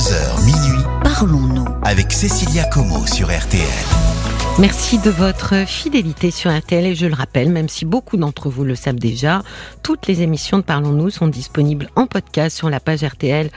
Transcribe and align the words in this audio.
22h, 0.00 0.44
minuit, 0.46 0.84
parlons-nous 1.04 1.66
avec 1.82 2.10
Cécilia 2.10 2.64
Como 2.64 3.06
sur 3.06 3.26
RTL. 3.26 4.19
Merci 4.60 4.98
de 4.98 5.08
votre 5.08 5.66
fidélité 5.66 6.30
sur 6.30 6.54
RTL 6.54 6.84
et 6.84 6.94
je 6.94 7.06
le 7.06 7.14
rappelle, 7.14 7.48
même 7.48 7.70
si 7.70 7.86
beaucoup 7.86 8.18
d'entre 8.18 8.50
vous 8.50 8.62
le 8.62 8.74
savent 8.74 8.96
déjà, 8.96 9.42
toutes 9.82 10.06
les 10.06 10.20
émissions 10.20 10.58
de 10.58 10.62
Parlons-nous 10.62 11.08
sont 11.08 11.28
disponibles 11.28 11.88
en 11.96 12.06
podcast 12.06 12.58
sur 12.58 12.68
la 12.68 12.78
page 12.78 13.02
RTL, 13.02 13.48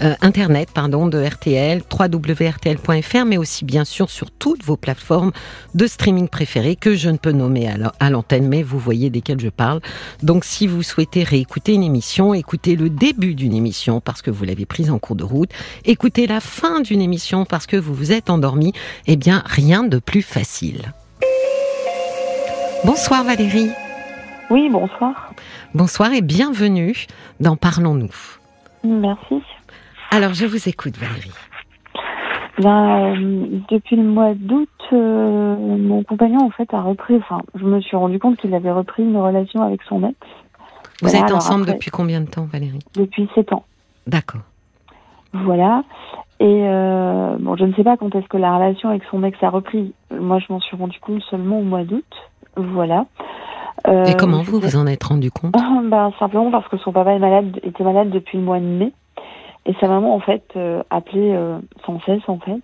euh, 0.00 0.14
internet 0.22 0.70
pardon, 0.72 1.08
de 1.08 1.22
RTL, 1.22 1.82
www.rtl.fr, 1.92 3.24
mais 3.26 3.36
aussi 3.36 3.66
bien 3.66 3.84
sûr 3.84 4.08
sur 4.08 4.30
toutes 4.30 4.64
vos 4.64 4.78
plateformes 4.78 5.30
de 5.74 5.86
streaming 5.86 6.28
préférées 6.28 6.76
que 6.76 6.94
je 6.94 7.10
ne 7.10 7.18
peux 7.18 7.32
nommer 7.32 7.68
à 8.00 8.08
l'antenne, 8.08 8.48
mais 8.48 8.62
vous 8.62 8.78
voyez 8.78 9.10
desquelles 9.10 9.40
je 9.40 9.50
parle. 9.50 9.80
Donc 10.22 10.46
si 10.46 10.66
vous 10.66 10.82
souhaitez 10.82 11.22
réécouter 11.22 11.74
une 11.74 11.82
émission, 11.82 12.32
écoutez 12.32 12.76
le 12.76 12.88
début 12.88 13.34
d'une 13.34 13.54
émission 13.54 14.00
parce 14.00 14.22
que 14.22 14.30
vous 14.30 14.44
l'avez 14.44 14.64
prise 14.64 14.90
en 14.90 14.98
cours 14.98 15.16
de 15.16 15.24
route, 15.24 15.50
écoutez 15.84 16.26
la 16.26 16.40
fin 16.40 16.80
d'une 16.80 17.02
émission 17.02 17.44
parce 17.44 17.66
que 17.66 17.76
vous 17.76 17.92
vous 17.92 18.12
êtes 18.12 18.30
endormi, 18.30 18.72
eh 19.06 19.16
bien 19.16 19.42
rien 19.44 19.82
de 19.82 19.98
plus 19.98 20.22
facile. 20.22 20.45
Bonsoir 22.84 23.24
Valérie. 23.24 23.70
Oui, 24.48 24.68
bonsoir. 24.70 25.32
Bonsoir 25.74 26.12
et 26.12 26.22
bienvenue 26.22 27.06
dans 27.40 27.56
Parlons-nous. 27.56 28.14
Merci. 28.84 29.42
Alors, 30.10 30.34
je 30.34 30.46
vous 30.46 30.68
écoute, 30.68 30.96
Valérie. 30.96 31.32
Ben, 32.58 33.16
euh, 33.16 33.60
depuis 33.70 33.96
le 33.96 34.04
mois 34.04 34.34
d'août, 34.34 34.68
euh, 34.92 35.56
mon 35.56 36.04
compagnon, 36.04 36.46
en 36.46 36.50
fait, 36.50 36.72
a 36.72 36.80
repris. 36.80 37.16
Enfin, 37.16 37.42
je 37.54 37.64
me 37.64 37.80
suis 37.80 37.96
rendu 37.96 38.18
compte 38.18 38.36
qu'il 38.38 38.54
avait 38.54 38.70
repris 38.70 39.02
une 39.02 39.16
relation 39.16 39.62
avec 39.62 39.82
son 39.88 40.04
ex. 40.04 40.16
Vous 41.02 41.14
êtes 41.14 41.32
ensemble 41.32 41.66
depuis 41.66 41.90
combien 41.90 42.20
de 42.20 42.30
temps, 42.30 42.44
Valérie? 42.44 42.78
Depuis 42.94 43.28
sept 43.34 43.52
ans. 43.52 43.64
D'accord. 44.06 44.42
Voilà. 45.32 45.82
Et 46.38 46.64
euh, 46.68 47.36
bon, 47.38 47.56
je 47.56 47.64
ne 47.64 47.72
sais 47.74 47.84
pas 47.84 47.96
quand 47.96 48.14
est-ce 48.14 48.28
que 48.28 48.36
la 48.36 48.54
relation 48.54 48.90
avec 48.90 49.02
son 49.10 49.24
ex 49.24 49.42
a 49.42 49.50
repris. 49.50 49.94
Moi, 50.10 50.38
je 50.38 50.52
m'en 50.52 50.60
suis 50.60 50.76
rendu 50.76 50.98
compte 51.00 51.22
seulement 51.30 51.60
au 51.60 51.64
mois 51.64 51.84
d'août. 51.84 52.04
Voilà. 52.56 53.06
Et 53.86 54.16
comment 54.18 54.42
vous 54.42 54.58
vous 54.58 54.76
en 54.76 54.86
êtes 54.86 55.04
rendu 55.04 55.30
compte? 55.30 55.54
Ben, 55.84 56.12
Simplement 56.18 56.50
parce 56.50 56.66
que 56.68 56.76
son 56.78 56.92
papa 56.92 57.12
est 57.12 57.18
malade, 57.18 57.60
était 57.62 57.84
malade 57.84 58.10
depuis 58.10 58.38
le 58.38 58.44
mois 58.44 58.58
de 58.58 58.64
mai. 58.64 58.92
Et 59.66 59.74
sa 59.80 59.88
maman, 59.88 60.14
en 60.14 60.20
fait, 60.20 60.44
euh, 60.56 60.82
appelait 60.90 61.34
euh, 61.34 61.58
sans 61.84 62.00
cesse, 62.00 62.22
en 62.28 62.38
fait. 62.38 62.62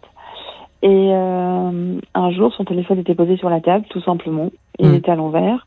Et 0.83 1.11
euh, 1.13 2.01
un 2.15 2.31
jour, 2.31 2.53
son 2.55 2.65
téléphone 2.65 2.99
était 2.99 3.15
posé 3.15 3.37
sur 3.37 3.51
la 3.51 3.61
table, 3.61 3.85
tout 3.91 4.01
simplement. 4.03 4.51
Il 4.79 4.89
mm. 4.89 4.95
était 4.95 5.11
à 5.11 5.17
l'envers. 5.17 5.67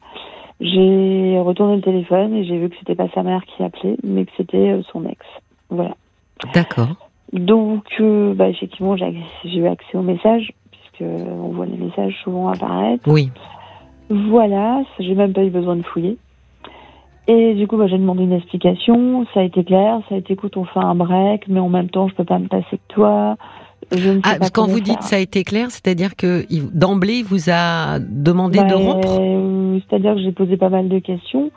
J'ai 0.61 1.37
retourné 1.39 1.75
le 1.75 1.81
téléphone 1.81 2.33
et 2.33 2.45
j'ai 2.45 2.57
vu 2.57 2.69
que 2.69 2.75
c'était 2.79 2.95
pas 2.95 3.09
sa 3.13 3.23
mère 3.23 3.43
qui 3.45 3.63
appelait, 3.63 3.97
mais 4.03 4.25
que 4.25 4.31
c'était 4.37 4.79
son 4.91 5.05
ex. 5.05 5.19
Voilà. 5.69 5.95
D'accord. 6.53 7.04
Donc, 7.35 7.83
bah, 8.35 8.49
effectivement, 8.49 8.95
j'ai 8.95 9.13
eu 9.45 9.67
accès 9.67 9.97
aux 9.97 10.01
messages, 10.01 10.51
puisque 10.71 11.01
on 11.03 11.49
voit 11.49 11.65
les 11.65 11.77
messages 11.77 12.15
souvent 12.23 12.49
apparaître. 12.49 13.03
Oui. 13.07 13.29
Voilà, 14.09 14.83
j'ai 14.99 15.15
même 15.15 15.33
pas 15.33 15.43
eu 15.43 15.49
besoin 15.49 15.75
de 15.75 15.83
fouiller. 15.83 16.17
Et 17.27 17.55
du 17.55 17.67
coup, 17.67 17.77
bah, 17.77 17.87
j'ai 17.87 17.97
demandé 17.97 18.23
une 18.23 18.33
explication. 18.33 19.25
Ça 19.33 19.41
a 19.41 19.43
été 19.43 19.63
clair. 19.63 19.99
Ça 20.07 20.15
a 20.15 20.17
été, 20.19 20.33
écoute, 20.33 20.57
on 20.57 20.65
fait 20.65 20.79
un 20.79 20.95
break, 20.95 21.47
mais 21.47 21.59
en 21.59 21.69
même 21.69 21.89
temps, 21.89 22.07
je 22.07 22.15
peux 22.15 22.23
pas 22.23 22.39
me 22.39 22.47
passer 22.47 22.73
de 22.73 22.93
toi. 22.93 23.35
Je 23.91 24.11
ne 24.11 24.21
ah, 24.23 24.37
quand 24.51 24.67
vous 24.67 24.79
dites 24.79 25.01
ça 25.03 25.17
a 25.17 25.19
été 25.19 25.43
clair, 25.43 25.69
c'est-à-dire 25.69 26.15
que 26.15 26.45
d'emblée, 26.73 27.17
il 27.17 27.25
vous 27.25 27.49
a 27.51 27.99
demandé 27.99 28.59
de 28.59 28.73
rompre 28.73 29.81
C'est-à-dire 29.87 30.15
que 30.15 30.21
j'ai 30.21 30.31
posé 30.31 30.57
pas 30.57 30.69
mal 30.69 30.87
de 30.87 30.99
questions. 30.99 31.51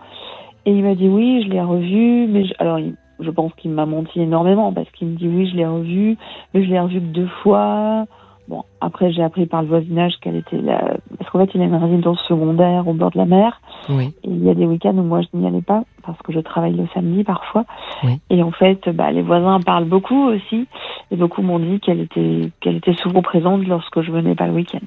Et 0.67 0.73
il 0.73 0.83
m'a 0.83 0.95
dit 0.95 1.09
oui, 1.09 1.45
je 1.45 1.51
l'ai 1.51 1.61
revu. 1.61 2.27
Mais 2.29 2.45
alors, 2.59 2.79
je 3.21 3.31
pense 3.31 3.53
qu'il 3.55 3.71
m'a 3.71 3.87
menti 3.87 4.21
énormément 4.21 4.73
parce 4.73 4.91
qu'il 4.91 5.09
me 5.09 5.17
dit 5.17 5.29
oui, 5.29 5.49
je 5.51 5.57
l'ai 5.57 5.67
revu. 5.67 6.17
Mais 6.55 6.65
je 6.65 6.71
l'ai 6.71 6.81
revu 6.81 7.01
que 7.01 7.07
deux 7.07 7.29
fois. 7.43 8.07
Bon, 8.49 8.65
après, 8.81 9.13
j'ai 9.13 9.23
appris 9.23 9.45
par 9.45 9.61
le 9.61 9.69
voisinage 9.69 10.15
qu'elle 10.23 10.37
était 10.37 10.61
là. 10.61 10.97
Parce 11.19 11.31
qu'en 11.31 11.39
fait, 11.45 11.51
il 11.55 11.61
a 11.61 11.65
une 11.65 11.75
résidence 11.75 12.19
secondaire 12.27 12.89
au 12.89 12.95
bord 12.95 13.11
de 13.11 13.19
la 13.19 13.27
mer. 13.27 13.61
Oui. 13.91 14.15
Et 14.25 14.31
il 14.31 14.43
y 14.43 14.49
a 14.49 14.55
des 14.55 14.65
week-ends 14.65 14.97
où 14.97 15.03
moi, 15.03 15.21
je 15.21 15.29
n'y 15.35 15.47
allais 15.47 15.61
pas 15.61 15.85
parce 16.03 16.19
que 16.23 16.33
je 16.33 16.41
travaille 16.41 16.73
le 16.73 16.87
samedi 16.95 17.25
parfois. 17.25 17.67
Oui. 18.03 18.19
Et 18.31 18.43
en 18.43 18.51
fait, 18.51 18.89
bah, 18.89 19.11
les 19.11 19.21
voisins 19.21 19.61
parlent 19.61 19.85
beaucoup 19.85 20.29
aussi. 20.29 20.67
Et 21.11 21.17
beaucoup 21.17 21.43
m'ont 21.43 21.59
dit 21.59 21.79
qu'elle 21.81 22.01
était, 22.01 22.51
qu'elle 22.61 22.77
était 22.77 22.95
souvent 22.95 23.21
présente 23.21 23.67
lorsque 23.67 24.01
je 24.01 24.11
venais 24.11 24.35
pas 24.35 24.47
le 24.47 24.55
week-end. 24.55 24.87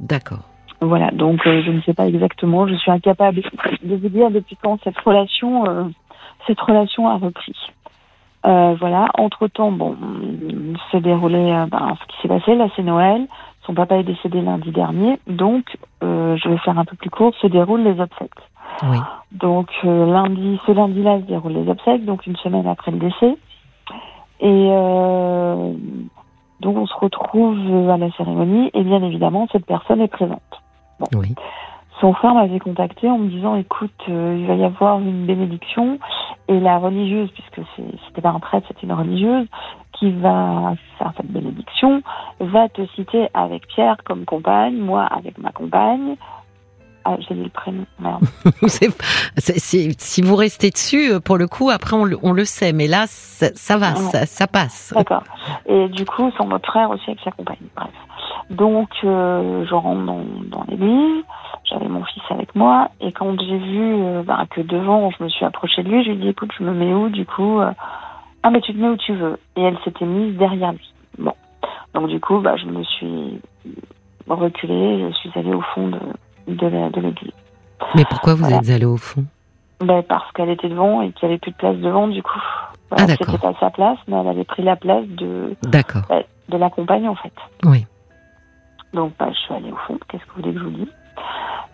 D'accord. 0.00 0.42
Voilà. 0.80 1.10
Donc, 1.10 1.46
euh, 1.46 1.62
je 1.64 1.70
ne 1.70 1.80
sais 1.80 1.94
pas 1.94 2.06
exactement. 2.06 2.68
Je 2.68 2.74
suis 2.74 2.90
incapable 2.90 3.40
de 3.82 3.96
vous 3.96 4.08
dire 4.08 4.30
depuis 4.30 4.56
quand 4.62 4.78
cette 4.84 4.98
relation, 4.98 5.66
euh, 5.66 5.84
cette 6.48 6.60
relation 6.60 7.06
a 7.08 7.16
repris. 7.16 7.54
Euh, 8.46 8.74
voilà. 8.78 9.08
Entre 9.14 9.46
temps, 9.48 9.70
bon, 9.70 9.96
s'est 10.90 11.00
déroulé 11.00 11.52
euh, 11.52 11.66
ben, 11.66 11.96
ce 12.00 12.06
qui 12.06 12.22
s'est 12.22 12.28
passé. 12.28 12.54
Là, 12.54 12.68
c'est 12.74 12.82
Noël. 12.82 13.26
Son 13.66 13.74
papa 13.74 13.96
est 13.96 14.04
décédé 14.04 14.40
lundi 14.40 14.70
dernier, 14.70 15.18
donc 15.26 15.76
euh, 16.02 16.38
je 16.38 16.48
vais 16.48 16.56
faire 16.56 16.78
un 16.78 16.86
peu 16.86 16.96
plus 16.96 17.10
court. 17.10 17.34
Se 17.42 17.46
déroulent 17.46 17.82
les 17.82 18.00
obsèques. 18.00 18.30
Oui. 18.82 18.96
Donc 19.32 19.68
lundi, 19.82 20.58
ce 20.66 20.72
lundi-là 20.72 21.18
se 21.20 21.24
déroulent 21.24 21.52
les 21.52 21.68
obsèques, 21.68 22.06
donc 22.06 22.26
une 22.26 22.36
semaine 22.36 22.66
après 22.66 22.92
le 22.92 22.98
décès. 22.98 23.36
Et 24.40 24.68
donc 26.60 26.76
on 26.78 26.86
se 26.86 26.94
retrouve 26.94 27.90
à 27.90 27.98
la 27.98 28.10
cérémonie 28.12 28.70
et 28.72 28.82
bien 28.84 29.02
évidemment 29.02 29.48
cette 29.52 29.66
personne 29.66 30.00
est 30.00 30.08
présente. 30.08 30.40
Bon. 30.98 31.06
Oui. 31.16 31.34
Son 32.00 32.14
frère 32.14 32.34
m'avait 32.34 32.60
contacté 32.60 33.10
en 33.10 33.18
me 33.18 33.28
disant 33.28 33.56
écoute, 33.56 34.00
il 34.06 34.46
va 34.46 34.54
y 34.54 34.64
avoir 34.64 34.98
une 35.00 35.26
bénédiction 35.26 35.98
et 36.48 36.60
la 36.60 36.78
religieuse, 36.78 37.30
puisque 37.32 37.60
c'était 38.06 38.22
pas 38.22 38.30
un 38.30 38.40
prêtre, 38.40 38.66
c'était 38.68 38.86
une 38.86 38.92
religieuse, 38.92 39.46
qui 39.92 40.10
va 40.12 40.74
faire 40.98 41.12
cette 41.16 41.30
bénédiction, 41.30 42.02
va 42.40 42.68
te 42.68 42.86
citer 42.94 43.28
avec 43.34 43.66
Pierre 43.68 43.96
comme 44.04 44.24
compagne, 44.24 44.76
moi 44.76 45.04
avec 45.04 45.38
ma 45.38 45.50
compagne. 45.50 46.16
Ah, 47.04 47.16
j'ai 47.20 47.34
dit 47.34 47.44
le 47.44 47.48
prénom, 47.48 47.86
merde. 48.00 48.22
si 49.98 50.22
vous 50.22 50.36
restez 50.36 50.70
dessus, 50.70 51.12
euh, 51.12 51.20
pour 51.20 51.38
le 51.38 51.46
coup, 51.46 51.70
après 51.70 51.96
on 51.96 52.04
le, 52.04 52.18
on 52.22 52.32
le 52.32 52.44
sait, 52.44 52.72
mais 52.72 52.86
là, 52.86 53.04
ça, 53.06 53.46
ça 53.54 53.78
va, 53.78 53.94
ça, 53.94 54.26
ça, 54.26 54.46
passe. 54.46 54.92
D'accord. 54.94 55.22
Et 55.66 55.88
du 55.88 56.04
coup, 56.04 56.30
son 56.36 56.50
autre 56.50 56.68
frère 56.68 56.90
aussi 56.90 57.04
avec 57.08 57.20
sa 57.24 57.30
compagne, 57.30 57.56
bref. 57.74 57.90
Donc, 58.50 58.88
euh, 59.04 59.66
je 59.68 59.74
rentre 59.74 60.04
dans, 60.06 60.24
dans 60.50 60.64
l'église, 60.68 61.22
j'avais 61.64 61.88
mon 61.88 62.02
fils 62.04 62.22
avec 62.30 62.54
moi, 62.54 62.88
et 63.00 63.12
quand 63.12 63.38
j'ai 63.40 63.58
vu 63.58 63.94
euh, 64.02 64.22
bah, 64.22 64.44
que 64.50 64.62
devant, 64.62 65.10
je 65.10 65.22
me 65.22 65.28
suis 65.28 65.44
approchée 65.44 65.82
de 65.82 65.88
lui, 65.90 66.02
je 66.02 66.10
lui 66.10 66.16
ai 66.16 66.20
dit, 66.20 66.28
écoute, 66.28 66.50
je 66.58 66.64
me 66.64 66.72
mets 66.72 66.94
où, 66.94 67.10
du 67.10 67.26
coup 67.26 67.60
euh, 67.60 67.70
Ah, 68.42 68.50
mais 68.50 68.60
tu 68.62 68.72
te 68.72 68.78
mets 68.78 68.88
où 68.88 68.96
tu 68.96 69.12
veux. 69.14 69.38
Et 69.56 69.62
elle 69.62 69.76
s'était 69.84 70.06
mise 70.06 70.36
derrière 70.38 70.72
lui. 70.72 70.92
Bon. 71.18 71.34
Donc, 71.94 72.08
du 72.08 72.20
coup, 72.20 72.38
bah, 72.40 72.56
je 72.56 72.64
me 72.66 72.82
suis 72.84 73.38
reculée, 74.28 75.08
je 75.10 75.14
suis 75.16 75.30
allée 75.38 75.54
au 75.54 75.60
fond 75.74 75.88
de, 75.88 75.98
de 76.46 77.00
l'église. 77.00 77.32
Mais 77.94 78.04
pourquoi 78.08 78.34
vous 78.34 78.50
êtes 78.50 78.70
allée 78.70 78.84
au 78.86 78.96
fond? 78.96 79.24
Ben, 79.80 80.02
Parce 80.02 80.30
qu'elle 80.32 80.50
était 80.50 80.68
devant 80.68 81.02
et 81.02 81.12
qu'il 81.12 81.28
n'y 81.28 81.34
avait 81.34 81.38
plus 81.38 81.52
de 81.52 81.56
place 81.56 81.76
devant, 81.76 82.08
du 82.08 82.22
coup. 82.22 82.40
ah, 82.92 83.06
d'accord. 83.06 83.26
C'était 83.26 83.38
pas 83.38 83.54
sa 83.60 83.70
place, 83.70 83.98
mais 84.08 84.16
elle 84.16 84.28
avait 84.28 84.44
pris 84.44 84.62
la 84.62 84.76
place 84.76 85.06
de, 85.06 85.54
de 85.62 86.56
la 86.56 86.70
compagne, 86.70 87.08
en 87.08 87.14
fait. 87.14 87.32
Oui. 87.64 87.86
Donc, 88.92 89.12
bah, 89.18 89.28
je 89.30 89.38
suis 89.38 89.54
allée 89.54 89.72
au 89.72 89.76
fond. 89.76 89.98
Qu'est-ce 90.08 90.24
que 90.24 90.30
vous 90.30 90.42
voulez 90.42 90.54
que 90.54 90.60
je 90.60 90.64
vous 90.64 90.70
dise? 90.70 90.92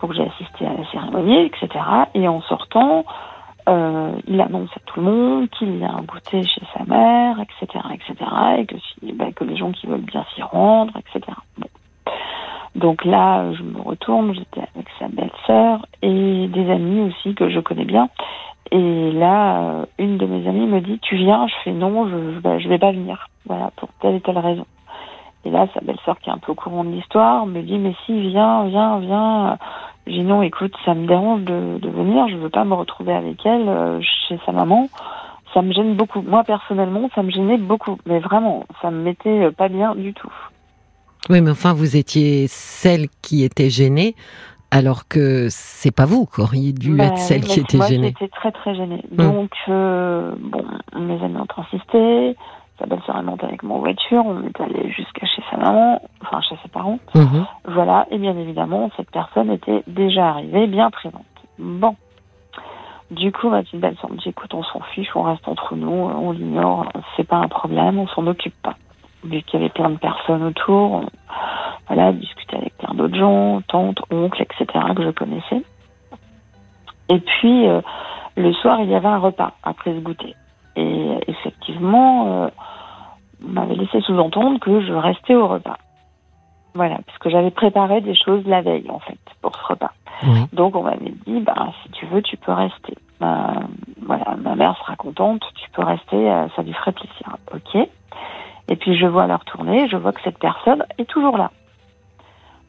Donc, 0.01 0.13
j'ai 0.13 0.23
assisté 0.23 0.65
à 0.65 0.73
la 0.73 0.85
cérémonie, 0.91 1.45
etc. 1.45 1.69
Et 2.13 2.27
en 2.27 2.41
sortant, 2.41 3.05
euh, 3.67 4.11
il 4.27 4.39
annonce 4.39 4.69
à 4.75 4.79
tout 4.85 4.99
le 4.99 5.05
monde 5.05 5.49
qu'il 5.49 5.83
a 5.83 5.91
un 5.91 6.01
goûter 6.01 6.43
chez 6.43 6.61
sa 6.77 6.83
mère, 6.83 7.37
etc., 7.39 7.83
etc. 7.93 8.31
Et 9.01 9.11
bah, 9.13 9.31
que 9.35 9.43
les 9.43 9.57
gens 9.57 9.71
qui 9.71 9.87
veulent 9.87 10.01
bien 10.01 10.25
s'y 10.35 10.41
rendre, 10.41 10.93
etc. 10.97 11.31
Bon. 11.57 11.67
Donc 12.75 13.05
là, 13.05 13.53
je 13.53 13.63
me 13.63 13.81
retourne, 13.81 14.35
j'étais 14.35 14.61
avec 14.75 14.87
sa 14.99 15.07
belle-sœur 15.07 15.85
et 16.01 16.47
des 16.47 16.69
amis 16.69 17.01
aussi 17.09 17.33
que 17.33 17.49
je 17.49 17.59
connais 17.61 17.85
bien. 17.85 18.09
Et 18.71 19.11
là, 19.11 19.61
euh, 19.61 19.85
une 19.97 20.17
de 20.17 20.25
mes 20.25 20.47
amies 20.47 20.67
me 20.67 20.81
dit, 20.81 20.99
tu 20.99 21.15
viens 21.15 21.47
Je 21.47 21.53
fais 21.63 21.71
non, 21.71 22.07
je, 22.09 22.39
bah, 22.39 22.59
je 22.59 22.67
vais 22.67 22.79
pas 22.79 22.91
venir. 22.91 23.29
Voilà, 23.45 23.71
pour 23.77 23.89
telle 24.01 24.15
et 24.15 24.21
telle 24.21 24.37
raison. 24.37 24.65
Et 25.45 25.51
là, 25.51 25.67
sa 25.73 25.81
belle-sœur, 25.81 26.17
qui 26.19 26.29
est 26.29 26.33
un 26.33 26.39
peu 26.39 26.51
au 26.51 26.55
courant 26.55 26.83
de 26.83 26.89
l'histoire, 26.89 27.45
me 27.45 27.61
dit, 27.61 27.77
mais 27.77 27.95
si, 28.05 28.19
viens, 28.29 28.65
viens, 28.65 28.99
viens. 28.99 29.57
Je 30.07 30.13
dis, 30.13 30.23
non, 30.23 30.41
écoute, 30.41 30.73
ça 30.85 30.95
me 30.95 31.05
dérange 31.07 31.41
de, 31.41 31.77
de 31.79 31.89
venir, 31.89 32.27
je 32.27 32.35
veux 32.37 32.49
pas 32.49 32.65
me 32.65 32.73
retrouver 32.73 33.13
avec 33.13 33.45
elle 33.45 33.69
euh, 33.69 33.99
chez 34.27 34.39
sa 34.45 34.51
maman. 34.51 34.89
Ça 35.53 35.61
me 35.61 35.71
gêne 35.71 35.95
beaucoup. 35.95 36.21
Moi, 36.21 36.43
personnellement, 36.43 37.09
ça 37.13 37.21
me 37.23 37.29
gênait 37.29 37.57
beaucoup. 37.57 37.97
Mais 38.05 38.19
vraiment, 38.19 38.65
ça 38.81 38.89
me 38.91 39.01
mettait 39.03 39.45
euh, 39.45 39.51
pas 39.51 39.69
bien 39.69 39.95
du 39.95 40.13
tout. 40.13 40.33
Oui, 41.29 41.41
mais 41.41 41.51
enfin, 41.51 41.73
vous 41.73 41.95
étiez 41.95 42.47
celle 42.47 43.07
qui 43.21 43.43
était 43.43 43.69
gênée, 43.69 44.15
alors 44.71 45.07
que 45.07 45.47
c'est 45.49 45.95
pas 45.95 46.05
vous 46.05 46.25
qui 46.25 46.41
auriez 46.41 46.73
dû 46.73 46.95
Bah, 46.95 47.05
être 47.05 47.17
celle 47.17 47.41
qui 47.41 47.59
était 47.59 47.77
moi, 47.77 47.87
gênée. 47.87 48.13
J'étais 48.19 48.31
très 48.35 48.51
très 48.51 48.75
gênée. 48.75 49.03
Hmm. 49.11 49.15
Donc, 49.15 49.51
euh, 49.69 50.33
bon, 50.39 50.63
mes 50.99 51.23
amis 51.23 51.37
ont 51.37 51.61
insisté. 51.61 52.35
Sa 52.79 52.85
belle-sœur 52.87 53.17
est 53.17 53.23
montée 53.23 53.45
avec 53.45 53.63
mon 53.63 53.79
voiture. 53.79 54.23
On 54.25 54.43
est 54.43 54.59
allé 54.59 54.91
jusqu'à 54.91 55.25
chez 55.25 55.41
sa 55.49 55.57
maman, 55.57 56.01
enfin 56.21 56.41
chez 56.41 56.55
ses 56.61 56.69
parents. 56.69 56.99
Mhm. 57.13 57.45
Voilà. 57.65 58.05
Et 58.11 58.17
bien 58.17 58.37
évidemment, 58.37 58.89
cette 58.97 59.11
personne 59.11 59.51
était 59.51 59.83
déjà 59.87 60.29
arrivée, 60.29 60.67
bien 60.67 60.89
présente. 60.89 61.23
Bon. 61.57 61.95
Du 63.11 63.31
coup, 63.31 63.49
ma 63.49 63.61
petite 63.61 63.79
belle-sœur 63.79 64.11
me 64.11 64.17
dit, 64.17 64.29
écoute, 64.29 64.53
on 64.53 64.63
s'en 64.63 64.81
fiche, 64.81 65.15
on 65.15 65.21
reste 65.21 65.47
entre 65.47 65.75
nous, 65.75 65.87
on 65.87 66.31
l'ignore, 66.31 66.91
c'est 67.15 67.27
pas 67.27 67.37
un 67.37 67.47
problème, 67.47 67.99
on 67.99 68.07
s'en 68.07 68.25
occupe 68.25 68.59
pas. 68.63 68.75
vu 69.23 69.41
qu'il 69.43 69.59
y 69.59 69.63
avait 69.63 69.71
plein 69.71 69.91
de 69.91 69.97
personnes 69.97 70.43
autour, 70.43 71.03
voilà, 71.87 72.11
discuter 72.11 72.57
avec 72.57 72.77
plein 72.77 72.93
d'autres 72.95 73.15
gens, 73.15 73.61
tantes, 73.67 74.01
oncles, 74.11 74.41
etc., 74.41 74.65
que 74.95 75.03
je 75.03 75.11
connaissais. 75.11 75.63
Et 77.09 77.19
puis, 77.19 77.67
euh, 77.67 77.81
le 78.35 78.53
soir, 78.53 78.79
il 78.81 78.89
y 78.89 78.95
avait 78.95 79.07
un 79.07 79.19
repas 79.19 79.53
après 79.63 79.93
ce 79.93 79.99
goûter. 79.99 80.35
Et 80.75 81.17
effectivement, 81.65 82.43
euh, 82.43 82.49
on 83.43 83.51
m'avait 83.51 83.75
laissé 83.75 84.01
sous-entendre 84.01 84.59
que 84.59 84.81
je 84.85 84.93
restais 84.93 85.35
au 85.35 85.47
repas. 85.47 85.77
Voilà, 86.73 86.99
parce 87.05 87.17
que 87.19 87.29
j'avais 87.29 87.51
préparé 87.51 88.01
des 88.01 88.15
choses 88.15 88.45
la 88.45 88.61
veille, 88.61 88.89
en 88.89 88.99
fait, 88.99 89.17
pour 89.41 89.55
ce 89.55 89.65
repas. 89.65 89.91
Donc, 90.53 90.75
on 90.75 90.83
m'avait 90.83 91.13
dit, 91.25 91.39
bah, 91.41 91.71
si 91.83 91.91
tu 91.91 92.05
veux, 92.05 92.21
tu 92.21 92.37
peux 92.37 92.51
rester. 92.51 92.95
Bah, 93.19 93.53
voilà, 94.01 94.35
ma 94.41 94.55
mère 94.55 94.77
sera 94.77 94.95
contente, 94.95 95.41
tu 95.55 95.69
peux 95.71 95.83
rester, 95.83 96.15
euh, 96.15 96.47
ça 96.55 96.63
lui 96.63 96.73
ferait 96.73 96.91
plaisir. 96.91 97.37
Ok. 97.53 97.89
Et 98.67 98.75
puis, 98.75 98.97
je 98.97 99.05
vois 99.05 99.27
leur 99.27 99.43
tourner, 99.45 99.87
je 99.89 99.97
vois 99.97 100.11
que 100.11 100.21
cette 100.21 100.39
personne 100.39 100.83
est 100.97 101.09
toujours 101.09 101.37
là. 101.37 101.51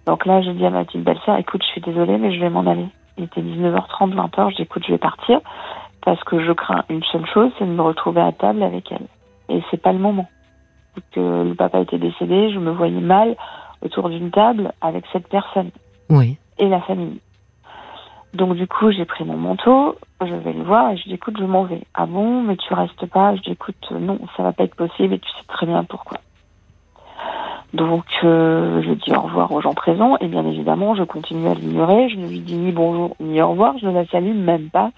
Donc 0.06 0.24
là, 0.24 0.40
je 0.40 0.50
dis 0.50 0.64
à 0.64 0.70
ma 0.70 0.84
petite 0.84 1.02
belle-sœur, 1.02 1.36
écoute, 1.36 1.62
je 1.62 1.68
suis 1.68 1.80
désolée, 1.80 2.18
mais 2.18 2.32
je 2.32 2.40
vais 2.40 2.50
m'en 2.50 2.66
aller. 2.66 2.86
Il 3.18 3.24
était 3.24 3.40
19h30, 3.40 4.14
20h, 4.14 4.50
je 4.50 4.56
dis, 4.56 4.62
écoute, 4.62 4.84
je 4.86 4.92
vais 4.92 4.98
partir 4.98 5.40
parce 6.06 6.22
que 6.22 6.38
je 6.38 6.52
crains 6.52 6.84
une 6.88 7.02
seule 7.02 7.26
chose, 7.26 7.50
c'est 7.58 7.66
de 7.66 7.70
me 7.70 7.82
retrouver 7.82 8.20
à 8.20 8.30
table 8.30 8.62
avec 8.62 8.92
elle. 8.92 9.08
Et 9.48 9.60
c'est 9.70 9.82
pas 9.82 9.92
le 9.92 9.98
moment. 9.98 10.28
Que 11.10 11.42
le 11.42 11.54
papa 11.54 11.80
était 11.80 11.98
décédé, 11.98 12.52
je 12.52 12.60
me 12.60 12.70
voyais 12.70 13.00
mal 13.00 13.36
autour 13.82 14.08
d'une 14.08 14.30
table 14.30 14.72
avec 14.80 15.04
cette 15.12 15.26
personne. 15.26 15.70
Oui. 16.08 16.38
Et 16.58 16.68
la 16.68 16.80
famille. 16.80 17.18
Donc 18.34 18.54
du 18.54 18.68
coup, 18.68 18.92
j'ai 18.92 19.04
pris 19.04 19.24
mon 19.24 19.36
manteau, 19.36 19.96
je 20.20 20.32
vais 20.32 20.52
le 20.52 20.62
voir 20.62 20.92
et 20.92 20.96
je 20.96 21.02
dis 21.08 21.14
écoute, 21.14 21.36
je 21.40 21.44
m'en 21.44 21.64
vais. 21.64 21.82
Ah 21.92 22.06
bon, 22.06 22.40
mais 22.40 22.56
tu 22.56 22.72
restes 22.72 23.06
pas? 23.06 23.34
Je 23.34 23.42
dis 23.42 23.50
écoute, 23.50 23.90
non, 23.90 24.20
ça 24.36 24.44
va 24.44 24.52
pas 24.52 24.62
être 24.62 24.76
possible 24.76 25.14
et 25.14 25.18
tu 25.18 25.28
sais 25.28 25.46
très 25.48 25.66
bien 25.66 25.82
pourquoi. 25.82 26.18
Donc 27.74 28.04
euh, 28.22 28.80
je 28.80 28.92
dis 28.92 29.12
au 29.12 29.22
revoir 29.22 29.50
aux 29.50 29.60
gens 29.60 29.74
présents 29.74 30.16
et 30.18 30.28
bien 30.28 30.46
évidemment 30.46 30.94
je 30.94 31.02
continue 31.02 31.48
à 31.48 31.54
l'ignorer. 31.54 32.08
Je 32.10 32.16
ne 32.16 32.28
lui 32.28 32.38
dis 32.38 32.56
ni 32.56 32.70
bonjour 32.70 33.16
ni 33.18 33.42
au 33.42 33.50
revoir, 33.50 33.76
je 33.78 33.86
ne 33.86 33.92
la 33.92 34.06
salue 34.06 34.36
même 34.36 34.70
pas, 34.70 34.92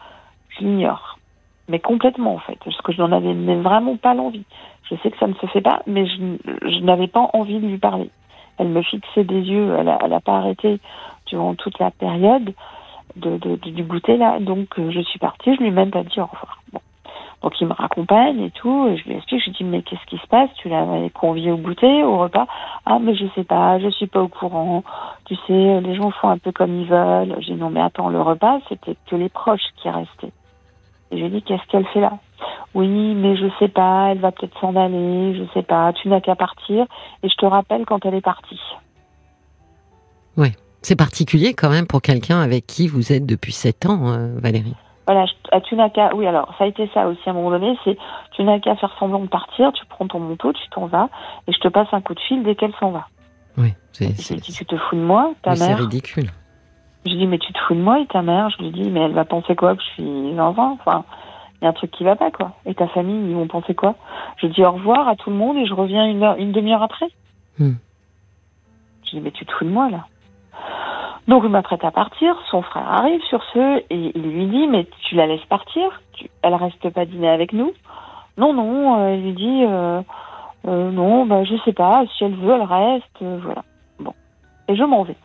l'ignore. 0.60 1.18
Mais 1.68 1.80
complètement 1.80 2.34
en 2.34 2.38
fait, 2.38 2.58
parce 2.64 2.80
que 2.80 2.92
je 2.92 3.02
n'en 3.02 3.12
avais 3.12 3.34
vraiment 3.34 3.96
pas 3.96 4.14
l'envie. 4.14 4.44
Je 4.90 4.96
sais 4.96 5.10
que 5.10 5.18
ça 5.18 5.26
ne 5.26 5.34
se 5.34 5.46
fait 5.46 5.60
pas, 5.60 5.82
mais 5.86 6.06
je, 6.06 6.80
n'avais 6.80 7.08
pas 7.08 7.28
envie 7.34 7.60
de 7.60 7.66
lui 7.66 7.78
parler. 7.78 8.10
Elle 8.56 8.68
me 8.68 8.82
fixait 8.82 9.24
des 9.24 9.40
yeux, 9.40 9.76
elle 9.78 9.86
n'a 9.86 10.20
pas 10.20 10.38
arrêté 10.38 10.80
durant 11.26 11.54
toute 11.54 11.78
la 11.78 11.90
période 11.90 12.54
de, 13.16 13.56
du 13.56 13.82
goûter 13.84 14.16
là, 14.16 14.38
donc 14.40 14.78
euh, 14.78 14.90
je 14.90 15.00
suis 15.00 15.18
partie, 15.18 15.54
je 15.54 15.60
lui 15.60 15.68
ai 15.68 15.70
même 15.70 15.90
pas 15.90 16.04
dit 16.04 16.20
au 16.20 16.26
revoir. 16.26 16.58
Bon. 16.72 16.80
Donc 17.42 17.60
il 17.60 17.68
me 17.68 17.72
raccompagne 17.72 18.40
et 18.40 18.50
tout, 18.50 18.88
et 18.88 18.96
je 18.96 19.04
lui 19.04 19.16
explique, 19.16 19.40
je 19.40 19.46
lui 19.46 19.52
dis 19.52 19.64
mais 19.64 19.82
qu'est-ce 19.82 20.04
qui 20.06 20.18
se 20.18 20.26
passe? 20.26 20.50
Tu 20.56 20.68
l'avais 20.68 21.10
convié 21.10 21.52
au 21.52 21.56
goûter, 21.56 22.02
au 22.02 22.18
repas? 22.18 22.46
Ah 22.84 22.98
mais 23.00 23.14
je 23.14 23.26
sais 23.34 23.44
pas, 23.44 23.78
je 23.78 23.88
suis 23.90 24.08
pas 24.08 24.20
au 24.20 24.28
courant. 24.28 24.82
Tu 25.26 25.36
sais, 25.46 25.80
les 25.80 25.94
gens 25.94 26.10
font 26.10 26.28
un 26.28 26.38
peu 26.38 26.50
comme 26.50 26.80
ils 26.80 26.86
veulent. 26.86 27.36
J'ai 27.40 27.54
dit 27.54 27.60
non 27.60 27.70
mais 27.70 27.80
attends, 27.80 28.08
le 28.08 28.20
repas 28.20 28.58
c'était 28.68 28.96
que 29.06 29.16
les 29.16 29.28
proches 29.28 29.68
qui 29.76 29.88
restaient. 29.88 30.32
Et 31.10 31.18
je 31.18 31.24
lui 31.24 31.30
dit 31.30 31.42
qu'est-ce 31.42 31.66
qu'elle 31.70 31.86
fait 31.88 32.00
là? 32.00 32.18
Oui 32.74 33.14
mais 33.14 33.36
je 33.36 33.46
sais 33.58 33.68
pas, 33.68 34.08
elle 34.10 34.18
va 34.18 34.32
peut-être 34.32 34.58
s'en 34.60 34.76
aller, 34.76 35.34
je 35.34 35.44
sais 35.54 35.62
pas. 35.62 35.92
Tu 35.94 36.08
n'as 36.08 36.20
qu'à 36.20 36.36
partir 36.36 36.86
et 37.22 37.28
je 37.28 37.34
te 37.36 37.46
rappelle 37.46 37.84
quand 37.86 38.04
elle 38.04 38.14
est 38.14 38.20
partie. 38.20 38.60
Oui, 40.36 40.48
c'est 40.82 40.96
particulier 40.96 41.54
quand 41.54 41.70
même 41.70 41.86
pour 41.86 42.02
quelqu'un 42.02 42.40
avec 42.40 42.66
qui 42.66 42.86
vous 42.88 43.12
êtes 43.12 43.26
depuis 43.26 43.52
sept 43.52 43.86
ans, 43.86 44.08
euh, 44.08 44.38
Valérie 44.38 44.76
voilà, 45.08 45.24
tu 45.64 45.74
n'as 45.74 45.88
qu'à, 45.88 46.14
oui, 46.14 46.26
alors 46.26 46.54
ça 46.58 46.64
a 46.64 46.66
été 46.66 46.86
ça 46.92 47.08
aussi 47.08 47.22
à 47.24 47.30
un 47.30 47.32
moment 47.32 47.50
donné, 47.50 47.78
c'est 47.82 47.96
tu 48.32 48.44
n'as 48.44 48.60
qu'à 48.60 48.76
faire 48.76 48.94
semblant 49.00 49.20
de 49.20 49.26
partir, 49.26 49.72
tu 49.72 49.86
prends 49.86 50.06
ton 50.06 50.20
manteau, 50.20 50.52
tu 50.52 50.68
t'en 50.68 50.84
vas, 50.84 51.08
et 51.46 51.52
je 51.52 51.58
te 51.60 51.68
passe 51.68 51.88
un 51.92 52.02
coup 52.02 52.12
de 52.12 52.20
fil 52.20 52.42
dès 52.42 52.54
qu'elle 52.54 52.74
s'en 52.78 52.90
va. 52.90 53.06
Oui, 53.56 53.72
c'est. 53.92 54.12
Dis, 54.12 54.52
tu 54.52 54.66
te 54.66 54.76
fous 54.76 54.96
de 54.96 55.00
moi, 55.00 55.32
ta 55.42 55.52
mère. 55.52 55.58
C'est 55.58 55.74
ridicule. 55.74 56.30
Je 57.04 57.10
lui 57.10 57.18
dis, 57.18 57.26
mais 57.26 57.38
tu 57.38 57.52
te 57.52 57.58
fous 57.60 57.74
de 57.74 57.80
moi 57.80 58.00
et 58.00 58.06
ta 58.06 58.22
mère, 58.22 58.50
je 58.50 58.58
lui 58.58 58.70
dis, 58.70 58.90
mais 58.90 59.00
elle 59.00 59.12
va 59.12 59.24
penser 59.24 59.56
quoi 59.56 59.76
que 59.76 59.82
je 59.82 59.88
suis 59.90 60.40
enfant? 60.40 60.72
Enfin, 60.72 61.04
il 61.60 61.64
y 61.64 61.66
a 61.66 61.70
un 61.70 61.72
truc 61.72 61.90
qui 61.90 62.04
va 62.04 62.16
pas, 62.16 62.30
quoi. 62.30 62.52
Et 62.66 62.74
ta 62.74 62.88
famille, 62.88 63.30
ils 63.30 63.36
vont 63.36 63.46
penser 63.46 63.74
quoi? 63.74 63.94
Je 64.36 64.46
dis 64.46 64.64
au 64.64 64.72
revoir 64.72 65.08
à 65.08 65.16
tout 65.16 65.30
le 65.30 65.36
monde 65.36 65.56
et 65.56 65.66
je 65.66 65.74
reviens 65.74 66.06
une, 66.06 66.24
une 66.38 66.52
demi-heure 66.52 66.82
après. 66.82 67.08
Hmm. 67.58 67.74
Je 69.04 69.10
dis, 69.10 69.20
mais 69.20 69.30
tu 69.30 69.46
te 69.46 69.52
fous 69.52 69.64
de 69.64 69.70
moi, 69.70 69.90
là. 69.90 70.04
Donc 71.28 71.42
il 71.44 71.50
m'apprête 71.50 71.84
à 71.84 71.90
partir, 71.90 72.34
son 72.50 72.62
frère 72.62 72.90
arrive 72.90 73.20
sur 73.24 73.44
ce 73.52 73.82
et 73.90 74.12
il 74.14 74.22
lui 74.22 74.46
dit 74.46 74.66
mais 74.66 74.86
tu 75.02 75.14
la 75.14 75.26
laisses 75.26 75.44
partir, 75.44 76.00
tu, 76.14 76.30
elle 76.40 76.54
reste 76.54 76.88
pas 76.88 77.04
dîner 77.04 77.28
avec 77.28 77.52
nous? 77.52 77.72
Non 78.38 78.54
non, 78.54 78.98
euh, 78.98 79.14
il 79.14 79.22
lui 79.22 79.32
dit 79.34 79.64
euh, 79.66 80.00
euh, 80.66 80.90
non 80.90 81.26
bah 81.26 81.44
je 81.44 81.54
sais 81.66 81.74
pas 81.74 82.04
si 82.16 82.24
elle 82.24 82.34
veut 82.34 82.54
elle 82.54 82.62
reste 82.62 83.42
voilà 83.42 83.62
bon 84.00 84.14
et 84.68 84.74
je 84.74 84.82
m'en 84.82 85.02
vais. 85.02 85.16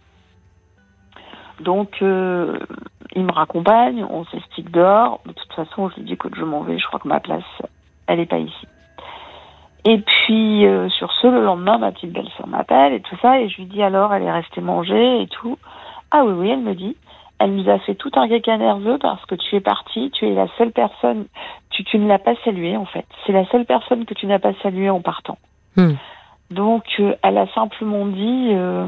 Donc 1.59 1.97
il 2.01 3.23
me 3.23 3.31
raccompagne, 3.31 4.05
on 4.09 4.25
s'explique 4.25 4.71
dehors. 4.71 5.21
De 5.25 5.33
toute 5.33 5.53
façon 5.53 5.89
je 5.89 5.95
lui 5.95 6.03
dis 6.03 6.17
que 6.17 6.27
je 6.35 6.43
m'en 6.43 6.61
vais, 6.61 6.79
je 6.79 6.87
crois 6.87 6.99
que 6.99 7.07
ma 7.07 7.19
place 7.19 7.43
elle 8.07 8.19
est 8.19 8.25
pas 8.25 8.39
ici. 8.39 8.67
Et 9.85 9.99
puis 9.99 10.65
sur 10.97 11.11
ce, 11.13 11.27
le 11.27 11.43
lendemain, 11.43 11.77
ma 11.77 11.91
petite 11.91 12.11
belle-sœur 12.11 12.47
m'appelle 12.47 12.93
et 12.93 13.01
tout 13.01 13.17
ça, 13.21 13.39
et 13.39 13.49
je 13.49 13.57
lui 13.57 13.65
dis 13.65 13.83
alors, 13.83 14.13
elle 14.13 14.23
est 14.23 14.31
restée 14.31 14.61
manger 14.61 15.21
et 15.21 15.27
tout. 15.27 15.57
Ah 16.11 16.23
oui, 16.25 16.33
oui, 16.33 16.49
elle 16.49 16.61
me 16.61 16.75
dit. 16.75 16.95
Elle 17.39 17.55
nous 17.55 17.69
a 17.69 17.79
fait 17.79 17.95
tout 17.95 18.11
un 18.15 18.29
caca 18.29 18.57
nerveux 18.57 18.97
parce 18.99 19.25
que 19.25 19.35
tu 19.35 19.55
es 19.55 19.59
partie, 19.59 20.11
tu 20.11 20.27
es 20.27 20.33
la 20.33 20.47
seule 20.57 20.71
personne, 20.71 21.25
tu, 21.71 21.83
tu 21.83 21.97
ne 21.97 22.07
l'as 22.07 22.19
pas 22.19 22.35
saluée 22.45 22.77
en 22.77 22.85
fait. 22.85 23.05
C'est 23.25 23.33
la 23.33 23.45
seule 23.47 23.65
personne 23.65 24.05
que 24.05 24.13
tu 24.13 24.27
n'as 24.27 24.39
pas 24.39 24.53
saluée 24.61 24.89
en 24.89 25.01
partant. 25.01 25.37
Hmm. 25.75 25.95
Donc 26.51 26.85
euh, 26.99 27.15
elle 27.23 27.37
a 27.37 27.47
simplement 27.47 28.05
dit, 28.05 28.51
euh, 28.51 28.87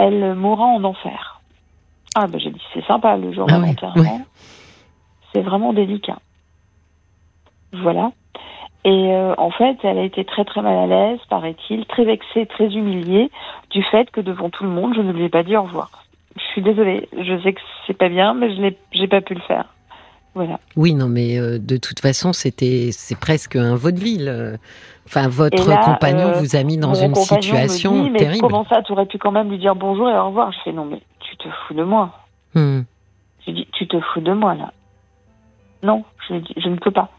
elle 0.00 0.34
mourra 0.34 0.64
en 0.64 0.82
enfer. 0.84 1.40
Ah 2.14 2.26
ben 2.26 2.40
j'ai 2.40 2.50
dit, 2.50 2.62
c'est 2.74 2.84
sympa 2.86 3.16
le 3.16 3.32
jour 3.32 3.46
ah 3.50 3.58
C'est 5.32 5.42
vraiment 5.42 5.72
délicat. 5.72 6.18
Voilà. 7.72 8.10
Et 8.84 9.12
euh, 9.12 9.34
en 9.36 9.50
fait, 9.50 9.76
elle 9.82 9.98
a 9.98 10.02
été 10.02 10.24
très 10.24 10.44
très 10.44 10.62
mal 10.62 10.76
à 10.76 10.86
l'aise, 10.86 11.20
paraît-il, 11.28 11.84
très 11.84 12.04
vexée, 12.04 12.46
très 12.46 12.68
humiliée 12.74 13.30
du 13.70 13.82
fait 13.82 14.10
que 14.10 14.22
devant 14.22 14.48
tout 14.48 14.64
le 14.64 14.70
monde, 14.70 14.94
je 14.96 15.02
ne 15.02 15.12
lui 15.12 15.24
ai 15.24 15.28
pas 15.28 15.42
dit 15.42 15.56
au 15.56 15.62
revoir. 15.62 15.90
Je 16.36 16.42
suis 16.52 16.62
désolée, 16.62 17.08
je 17.12 17.38
sais 17.42 17.52
que 17.52 17.60
c'est 17.86 17.96
pas 17.96 18.08
bien, 18.08 18.32
mais 18.32 18.54
je 18.54 18.60
n'ai 18.60 18.76
j'ai 18.92 19.06
pas 19.06 19.20
pu 19.20 19.34
le 19.34 19.40
faire. 19.42 19.66
Voilà. 20.34 20.60
Oui, 20.76 20.94
non, 20.94 21.08
mais 21.08 21.38
euh, 21.38 21.58
de 21.58 21.76
toute 21.76 22.00
façon, 22.00 22.32
c'était 22.32 22.90
c'est 22.92 23.18
presque 23.18 23.56
un 23.56 23.74
vaudeville. 23.74 24.58
Enfin, 25.06 25.26
votre 25.26 25.64
compagnon 25.84 26.28
euh, 26.28 26.38
vous 26.40 26.54
a 26.54 26.62
mis 26.62 26.78
dans 26.78 26.94
une 26.94 27.16
situation 27.16 28.12
terrible. 28.12 28.40
Comment 28.40 28.64
ça, 28.66 28.80
tu 28.82 28.92
aurais 28.92 29.06
pu 29.06 29.18
quand 29.18 29.32
même 29.32 29.50
lui 29.50 29.58
dire 29.58 29.74
bonjour 29.74 30.08
et 30.08 30.16
au 30.16 30.26
revoir? 30.26 30.52
Je 30.52 30.58
fais 30.64 30.72
non, 30.72 30.84
mais 30.84 31.02
tu 31.18 31.36
te 31.36 31.48
fous 31.48 31.74
de 31.74 31.82
moi. 31.82 32.12
Hmm. 32.54 32.82
Je 33.44 33.52
dis, 33.52 33.66
tu 33.72 33.88
te 33.88 33.98
fous 34.00 34.20
de 34.20 34.32
moi 34.32 34.54
là. 34.54 34.72
Non, 35.82 36.04
je 36.28 36.68
ne 36.68 36.76
peux 36.76 36.92
pas. 36.92 37.10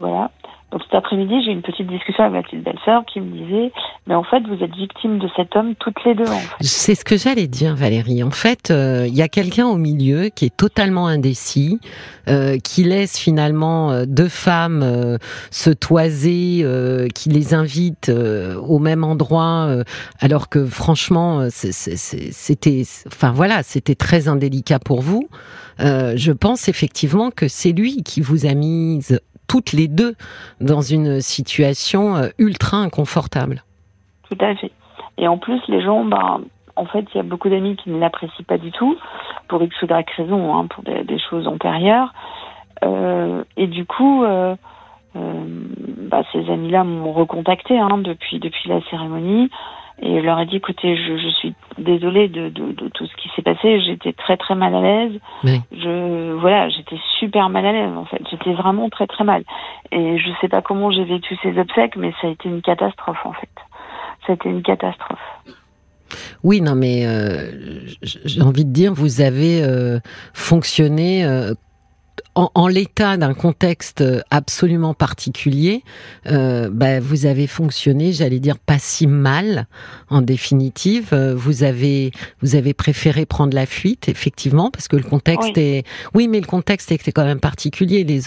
Voilà. 0.00 0.30
Donc 0.72 0.82
cet 0.82 0.96
après-midi, 0.96 1.42
j'ai 1.44 1.52
eu 1.52 1.54
une 1.54 1.62
petite 1.62 1.86
discussion 1.86 2.24
avec 2.24 2.34
ma 2.34 2.42
petite 2.42 2.64
belle-sœur 2.64 3.04
qui 3.06 3.20
me 3.20 3.30
disait, 3.30 3.72
mais 4.08 4.16
en 4.16 4.24
fait, 4.24 4.40
vous 4.48 4.64
êtes 4.64 4.74
victime 4.74 5.18
de 5.20 5.28
cet 5.36 5.54
homme 5.54 5.76
toutes 5.76 6.02
les 6.04 6.16
deux. 6.16 6.28
En 6.28 6.40
fait. 6.40 6.56
C'est 6.60 6.96
ce 6.96 7.04
que 7.04 7.16
j'allais 7.16 7.46
dire, 7.46 7.76
Valérie. 7.76 8.24
En 8.24 8.32
fait, 8.32 8.72
euh, 8.72 9.04
il 9.06 9.14
y 9.14 9.22
a 9.22 9.28
quelqu'un 9.28 9.66
au 9.66 9.76
milieu 9.76 10.28
qui 10.28 10.44
est 10.44 10.56
totalement 10.56 11.06
indécis, 11.06 11.78
euh, 12.28 12.58
qui 12.58 12.82
laisse 12.82 13.16
finalement 13.16 13.92
euh, 13.92 14.04
deux 14.08 14.28
femmes 14.28 14.82
euh, 14.82 15.18
se 15.52 15.70
toiser, 15.70 16.62
euh, 16.64 17.06
qui 17.14 17.28
les 17.28 17.54
invite 17.54 18.10
au 18.10 18.80
même 18.80 19.04
endroit, 19.04 19.68
alors 20.20 20.48
que 20.48 20.66
franchement, 20.66 21.46
c'était, 21.50 22.82
enfin 23.06 23.30
voilà, 23.30 23.62
c'était 23.62 23.94
très 23.94 24.26
indélicat 24.26 24.78
pour 24.80 25.00
vous. 25.00 25.28
je 25.78 26.32
pense 26.32 26.68
effectivement 26.68 27.30
que 27.30 27.46
c'est 27.48 27.72
lui 27.72 28.02
qui 28.02 28.20
vous 28.20 28.46
a 28.46 28.54
mise 28.54 29.20
toutes 29.48 29.72
les 29.72 29.88
deux 29.88 30.14
dans 30.60 30.80
une 30.80 31.20
situation 31.20 32.16
euh, 32.16 32.28
ultra 32.38 32.78
inconfortable. 32.78 33.62
Tout 34.28 34.38
à 34.40 34.54
fait. 34.54 34.72
Et 35.18 35.28
en 35.28 35.38
plus, 35.38 35.60
les 35.68 35.82
gens, 35.82 36.04
ben, 36.04 36.40
en 36.74 36.84
fait, 36.86 37.06
il 37.14 37.16
y 37.16 37.20
a 37.20 37.22
beaucoup 37.22 37.48
d'amis 37.48 37.76
qui 37.76 37.90
ne 37.90 37.98
l'apprécient 37.98 38.44
pas 38.46 38.58
du 38.58 38.70
tout, 38.70 38.96
pour 39.48 39.62
X 39.62 39.74
ou 39.82 39.86
Y 39.86 40.10
raison, 40.16 40.56
hein, 40.56 40.66
pour 40.66 40.84
des, 40.84 41.18
choses 41.18 41.46
antérieures. 41.46 42.12
Euh, 42.84 43.44
et 43.56 43.66
du 43.66 43.86
coup, 43.86 44.24
euh, 44.24 44.54
bah, 45.14 46.22
ces 46.32 46.50
amis-là 46.50 46.84
m'ont 46.84 47.12
recontacté 47.12 47.78
hein, 47.78 47.98
depuis, 47.98 48.38
depuis 48.38 48.68
la 48.68 48.80
cérémonie. 48.90 49.50
Et 50.02 50.20
je 50.20 50.24
leur 50.26 50.38
ai 50.38 50.46
dit, 50.46 50.56
écoutez, 50.56 50.94
je, 50.96 51.16
je 51.16 51.28
suis 51.28 51.54
désolée 51.78 52.28
de, 52.28 52.50
de, 52.50 52.72
de, 52.72 52.88
tout 52.88 53.06
ce 53.06 53.16
qui 53.16 53.30
s'est 53.34 53.42
passé. 53.42 53.80
J'étais 53.80 54.12
très 54.12 54.36
très 54.36 54.54
mal 54.54 54.74
à 54.74 54.80
l'aise. 54.80 55.20
Je 55.72 56.32
voilà, 56.32 56.68
j'étais 56.68 56.98
super 57.18 57.48
mal 57.48 57.64
à 57.64 57.72
l'aise 57.72 57.96
en 57.96 58.04
fait. 58.04 58.20
J'étais 58.30 58.52
vraiment 58.52 58.90
très 58.90 59.06
très 59.06 59.24
mal. 59.24 59.42
Et 59.92 60.18
je 60.18 60.28
sais 60.40 60.48
pas 60.48 60.60
comment 60.60 60.90
j'ai 60.90 61.04
vécu 61.04 61.36
ces 61.42 61.58
obsèques, 61.58 61.96
mais 61.96 62.12
ça 62.20 62.28
a 62.28 62.30
été 62.30 62.48
une 62.48 62.60
catastrophe 62.60 63.24
en 63.24 63.32
fait. 63.32 63.48
Ça 64.26 64.32
a 64.32 64.34
été 64.34 64.48
une 64.50 64.62
catastrophe. 64.62 65.18
Oui, 66.42 66.60
non, 66.60 66.74
mais 66.74 67.06
euh, 67.06 67.80
j'ai 68.02 68.42
envie 68.42 68.64
de 68.64 68.72
dire, 68.72 68.92
vous 68.92 69.20
avez 69.20 69.62
euh, 69.62 69.98
fonctionné 70.32 71.24
euh, 71.24 71.54
en, 72.36 72.68
l'état 72.68 73.16
d'un 73.16 73.32
contexte 73.32 74.04
absolument 74.30 74.92
particulier, 74.92 75.82
euh, 76.26 76.68
bah, 76.70 77.00
vous 77.00 77.24
avez 77.24 77.46
fonctionné, 77.46 78.12
j'allais 78.12 78.40
dire, 78.40 78.58
pas 78.58 78.78
si 78.78 79.06
mal. 79.06 79.66
En 80.10 80.20
définitive, 80.20 81.08
euh, 81.12 81.34
vous 81.34 81.62
avez 81.62 82.12
vous 82.42 82.54
avez 82.54 82.74
préféré 82.74 83.24
prendre 83.24 83.54
la 83.54 83.64
fuite, 83.64 84.08
effectivement, 84.08 84.70
parce 84.70 84.86
que 84.86 84.96
le 84.96 85.02
contexte 85.02 85.56
est. 85.56 85.84
Oui, 86.14 86.28
mais 86.28 86.40
le 86.40 86.46
contexte 86.46 86.92
était 86.92 87.10
quand 87.10 87.24
même 87.24 87.40
particulier. 87.40 88.04
Les, 88.04 88.20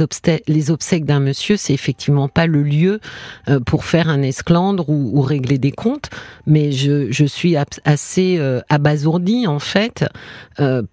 les 0.48 0.72
obsèques 0.72 1.05
d'un 1.05 1.19
monsieur, 1.19 1.55
c'est 1.55 1.74
effectivement 1.74 2.27
pas 2.27 2.48
le 2.48 2.63
lieu 2.63 3.00
euh, 3.48 3.60
pour 3.60 3.86
faire 3.86 4.10
un 4.10 4.24
esclandre 4.24 4.89
ou, 4.89 5.12
ou, 5.13 5.22
régler 5.22 5.60
des 5.60 5.72
comptes. 5.72 6.10
Mais 6.48 6.72
je, 6.72 7.12
je 7.12 7.25
suis 7.25 7.55
assez 7.86 8.38
euh, 8.39 8.62
abasourdi 8.69 9.46
en 9.48 9.60
fait 9.60 10.05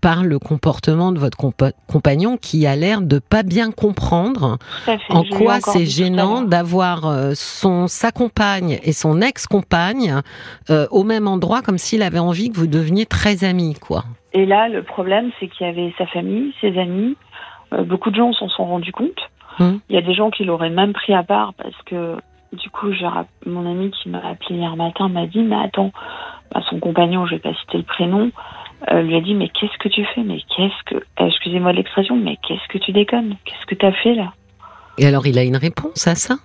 par 0.01 0.23
le 0.23 0.39
comportement 0.39 1.11
de 1.11 1.19
votre 1.19 1.37
compagnon 1.89 2.37
qui 2.37 2.67
a 2.67 2.77
l'air 2.87 3.03
de 3.03 3.19
pas 3.19 3.43
bien 3.43 3.71
comprendre 3.73 4.59
en 5.11 5.25
quoi 5.25 5.61
c'est 5.61 5.87
gênant 5.87 6.43
d'avoir 6.43 7.07
euh, 7.07 7.33
son 7.35 7.89
sa 7.89 8.13
compagne 8.13 8.79
et 8.83 8.93
son 8.93 9.21
ex-compagne 9.21 10.23
euh, 10.71 10.87
au 10.91 11.03
même 11.03 11.27
endroit 11.27 11.63
comme 11.63 11.79
s'il 11.79 12.03
avait 12.03 12.21
envie 12.21 12.51
que 12.51 12.57
vous 12.57 12.67
deveniez 12.69 13.07
très 13.07 13.45
amis 13.45 13.75
quoi. 13.75 14.05
Et 14.33 14.47
là 14.47 14.69
le 14.69 14.83
problème 14.83 15.31
c'est 15.39 15.49
qu'il 15.49 15.67
y 15.67 15.71
avait 15.71 15.93
sa 15.99 16.07
famille, 16.07 16.53
ses 16.61 16.79
amis, 16.79 17.17
euh, 17.73 17.83
beaucoup 17.83 18.11
de 18.11 18.17
gens 18.17 18.33
s'en 18.33 18.49
sont 18.49 18.65
rendus 18.65 18.93
compte. 18.93 19.21
Hum. 19.59 19.81
Il 19.89 19.97
y 19.97 19.99
a 19.99 20.03
des 20.03 20.15
gens 20.15 20.31
qui 20.31 20.45
l'auraient 20.45 20.71
même 20.71 20.93
pris 20.93 21.15
à 21.15 21.23
part 21.23 21.55
parce 21.55 21.77
que 21.87 22.17
du 22.53 22.71
coup, 22.71 22.89
mon 23.45 23.71
ami 23.71 23.91
qui 23.91 24.09
m'a 24.09 24.19
appelé 24.19 24.61
hier 24.61 24.77
matin 24.77 25.09
m'a 25.09 25.27
dit 25.27 25.43
mais 25.43 25.57
attends, 25.57 25.93
bah, 26.53 26.61
son 26.71 26.79
compagnon, 26.79 27.27
je 27.27 27.35
vais 27.35 27.41
pas 27.41 27.55
citer 27.55 27.79
le 27.79 27.85
prénom, 27.85 28.31
euh, 28.91 29.03
lui 29.03 29.17
a 29.17 29.21
dit 29.21 29.35
mais 29.35 29.49
qu'est-ce 29.49 29.77
que 29.79 29.89
tu 29.89 30.05
fais? 30.15 30.23
Mais 30.23 30.39
qu'est-ce 30.55 30.83
que 30.85 30.97
euh, 30.97 31.27
excusez-moi 31.27 31.73
l'expression, 31.73 32.17
mais 32.17 32.37
qu'est-ce 32.47 32.69
que 32.69 32.79
tu 32.79 32.93
déconnes? 32.93 33.37
Qu'est-ce 33.45 33.67
que 33.67 33.75
tu 33.75 33.87
as 33.87 33.93
fait 33.93 34.15
là? 34.15 34.33
Et 34.99 35.07
alors 35.07 35.27
il 35.27 35.39
a 35.39 35.45
une 35.45 35.57
réponse 35.57 36.07
à 36.07 36.15
ça? 36.15 36.37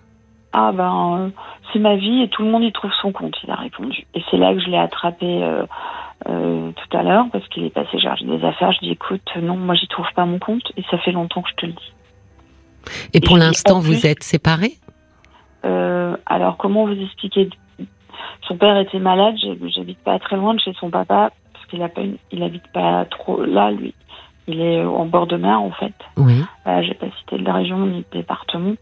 Ah 0.54 0.72
ben 0.74 1.20
euh, 1.20 1.30
c'est 1.72 1.80
ma 1.80 1.96
vie 1.96 2.22
et 2.22 2.30
tout 2.30 2.44
le 2.44 2.50
monde 2.50 2.64
y 2.64 2.72
trouve 2.72 2.92
son 3.02 3.12
compte. 3.12 3.36
Il 3.44 3.52
a 3.52 3.56
répondu. 3.56 4.06
Et 4.14 4.24
c'est 4.30 4.38
là 4.38 4.54
que 4.54 4.60
je 4.60 4.68
l'ai 4.68 4.78
attrapé 4.78 5.26
tout 6.26 6.98
à 6.98 7.04
l'heure 7.04 7.26
parce 7.32 7.48
qu'il 7.50 7.66
est 7.66 7.70
passé 7.74 8.00
chargé 8.00 8.26
des 8.26 8.44
affaires. 8.46 8.72
Je 8.74 8.80
dis 8.80 8.92
écoute 8.92 9.28
non 9.42 9.58
moi 9.58 9.76
j'y 9.76 9.88
trouve 9.88 10.08
pas 10.16 10.26
mon 10.26 10.40
compte 10.40 10.72
et 10.78 10.84
ça 10.90 10.98
fait 11.00 11.12
longtemps 11.12 11.42
que 11.42 11.50
je 11.50 11.56
te 11.56 11.66
le 11.66 11.74
dis. 11.74 11.94
Et, 13.14 13.20
pour 13.20 13.38
l'instant 13.38 13.80
vous 13.80 14.06
êtes 14.06 14.24
séparés? 14.24 14.78
Alors 15.64 16.58
comment 16.58 16.86
vous 16.86 17.00
expliquer 17.00 17.50
son 18.48 18.58
père 18.58 18.78
était 18.78 19.00
malade, 19.00 19.36
j'habite 19.76 20.00
pas 20.00 20.18
très 20.20 20.36
loin 20.36 20.54
de 20.54 20.60
chez 20.60 20.74
son 20.80 20.90
papa 20.90 21.32
il, 21.74 22.44
habite 22.44 22.68
pas 22.74 23.06
trop 23.06 23.44
là, 23.44 23.72
lui. 23.72 23.94
Il 24.48 24.60
est 24.60 24.84
en 24.84 25.06
bord 25.06 25.28
de 25.28 25.38
mer, 25.38 25.62
en 25.62 25.72
fait. 25.72 25.94
Oui. 26.18 26.44
Euh, 26.68 26.82
J'ai 26.84 26.94
pas 26.94 27.08
cité 27.20 27.38
de 27.38 27.46
la 27.46 27.54
région 27.54 27.86
ni 27.86 28.00
de 28.00 28.18
département. 28.18 28.74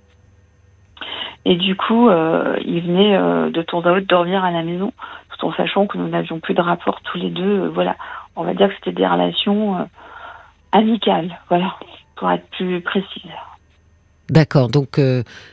Et 1.45 1.55
du 1.55 1.75
coup, 1.75 2.09
euh, 2.09 2.57
il 2.65 2.81
venait 2.81 3.15
euh, 3.15 3.49
de 3.49 3.61
temps 3.61 3.81
à 3.81 3.91
autre 3.91 4.07
dormir 4.07 4.43
à 4.43 4.51
la 4.51 4.63
maison, 4.63 4.91
tout 5.29 5.45
en 5.45 5.53
sachant 5.53 5.87
que 5.87 5.97
nous 5.97 6.09
n'avions 6.09 6.39
plus 6.39 6.53
de 6.53 6.61
rapport 6.61 6.99
tous 7.01 7.17
les 7.17 7.29
deux. 7.29 7.67
voilà, 7.67 7.95
on 8.35 8.43
va 8.43 8.53
dire 8.53 8.69
que 8.69 8.75
c'était 8.75 8.91
des 8.91 9.07
relations 9.07 9.87
amicales, 10.71 11.39
voilà, 11.49 11.75
pour 12.15 12.29
être 12.31 12.47
plus 12.51 12.81
précise. 12.81 13.31
D'accord, 14.29 14.69
donc 14.69 14.99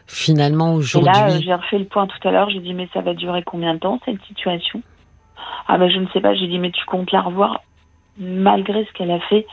finalement 0.06 0.74
aujourd'hui. 0.74 1.10
Et 1.10 1.30
là, 1.30 1.40
j'ai 1.40 1.54
refait 1.54 1.78
le 1.78 1.86
point 1.86 2.06
tout 2.06 2.28
à 2.28 2.32
l'heure, 2.32 2.50
j'ai 2.50 2.60
dit 2.60 2.74
mais 2.74 2.88
ça 2.92 3.00
va 3.00 3.14
durer 3.14 3.42
combien 3.44 3.74
de 3.74 3.78
temps 3.78 4.00
cette 4.04 4.22
situation? 4.24 4.82
Ah 5.68 5.78
ben 5.78 5.90
je 5.90 5.98
ne 5.98 6.06
sais 6.08 6.20
pas, 6.20 6.34
j'ai 6.34 6.46
dit 6.46 6.58
mais 6.58 6.70
tu 6.70 6.84
comptes 6.86 7.12
la 7.12 7.22
revoir 7.22 7.60
malgré 8.18 8.84
ce 8.84 8.92
qu'elle 8.92 9.10
a 9.10 9.20
fait, 9.20 9.46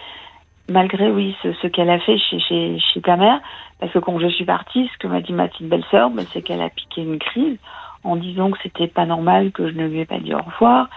malgré 0.70 1.12
oui 1.12 1.36
ce, 1.44 1.68
qu'elle 1.68 1.90
a 1.90 2.00
fait 2.00 2.18
chez, 2.18 2.40
chez, 2.40 2.80
chez, 2.80 3.02
ta 3.02 3.18
mère, 3.18 3.42
parce 3.80 3.92
que 3.92 4.00
quand 4.00 4.20
je 4.20 4.28
suis 4.28 4.46
partie, 4.46 4.90
ce 4.94 4.98
que 5.00 5.08
m'a 5.08 5.22
dit 5.22 5.34
ma 5.34 5.48
petite 5.48 5.68
belle-sœur, 5.68 6.10
ben, 6.10 6.26
c'est 6.34 6.42
qu'elle 6.42 6.62
a 6.62 6.70
piqué 6.70 7.02
une 7.02 7.20
crise 7.20 7.58
en 8.04 8.16
disant 8.16 8.52
que 8.52 8.58
c'était 8.64 8.88
pas 8.88 9.06
normal 9.06 9.52
que 9.52 9.70
je 9.70 9.74
ne 9.74 9.88
lui 9.88 10.00
ai 10.00 10.06
pas 10.06 10.20
dit 10.20 10.34
au 10.34 10.42
revoir, 10.42 10.90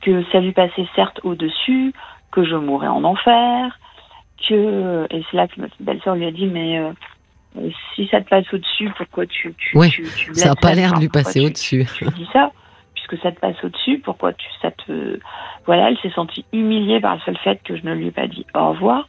que 0.00 0.24
ça 0.32 0.40
lui 0.40 0.52
passait 0.52 0.86
certes 0.94 1.20
au-dessus, 1.22 1.92
que 2.30 2.44
je 2.44 2.56
mourrais 2.56 2.88
en 2.88 3.04
enfer, 3.04 3.78
que 4.48 5.06
et 5.10 5.24
c'est 5.30 5.36
là 5.36 5.48
que 5.48 5.60
ma 5.60 5.68
petite 5.68 5.82
belle-sœur 5.82 6.14
lui 6.16 6.26
a 6.26 6.30
dit 6.30 6.46
mais 6.46 6.78
euh, 6.78 7.70
si 7.94 8.06
ça 8.08 8.20
te 8.20 8.28
passe 8.28 8.52
au-dessus, 8.52 8.90
pourquoi 8.96 9.26
tu, 9.26 9.54
tu, 9.56 9.78
oui, 9.78 9.90
tu, 9.90 10.34
ça 10.34 10.50
n'a 10.50 10.54
pas 10.56 10.74
l'air 10.74 10.94
de 10.94 11.00
lui 11.00 11.08
passer 11.08 11.40
au-dessus. 11.40 11.86
Tu, 11.96 12.04
dis 12.10 12.28
ça? 12.32 12.50
Puisque 13.04 13.22
ça 13.22 13.32
te 13.32 13.40
passe 13.40 13.62
au-dessus, 13.62 13.98
pourquoi 13.98 14.32
tu, 14.32 14.46
ça 14.62 14.70
te... 14.70 15.18
Voilà, 15.66 15.90
elle 15.90 15.98
s'est 15.98 16.10
sentie 16.10 16.44
humiliée 16.52 17.00
par 17.00 17.14
le 17.14 17.20
seul 17.20 17.36
fait 17.38 17.60
que 17.62 17.76
je 17.76 17.84
ne 17.84 17.94
lui 17.94 18.08
ai 18.08 18.10
pas 18.10 18.26
dit 18.26 18.46
au 18.54 18.70
revoir. 18.70 19.08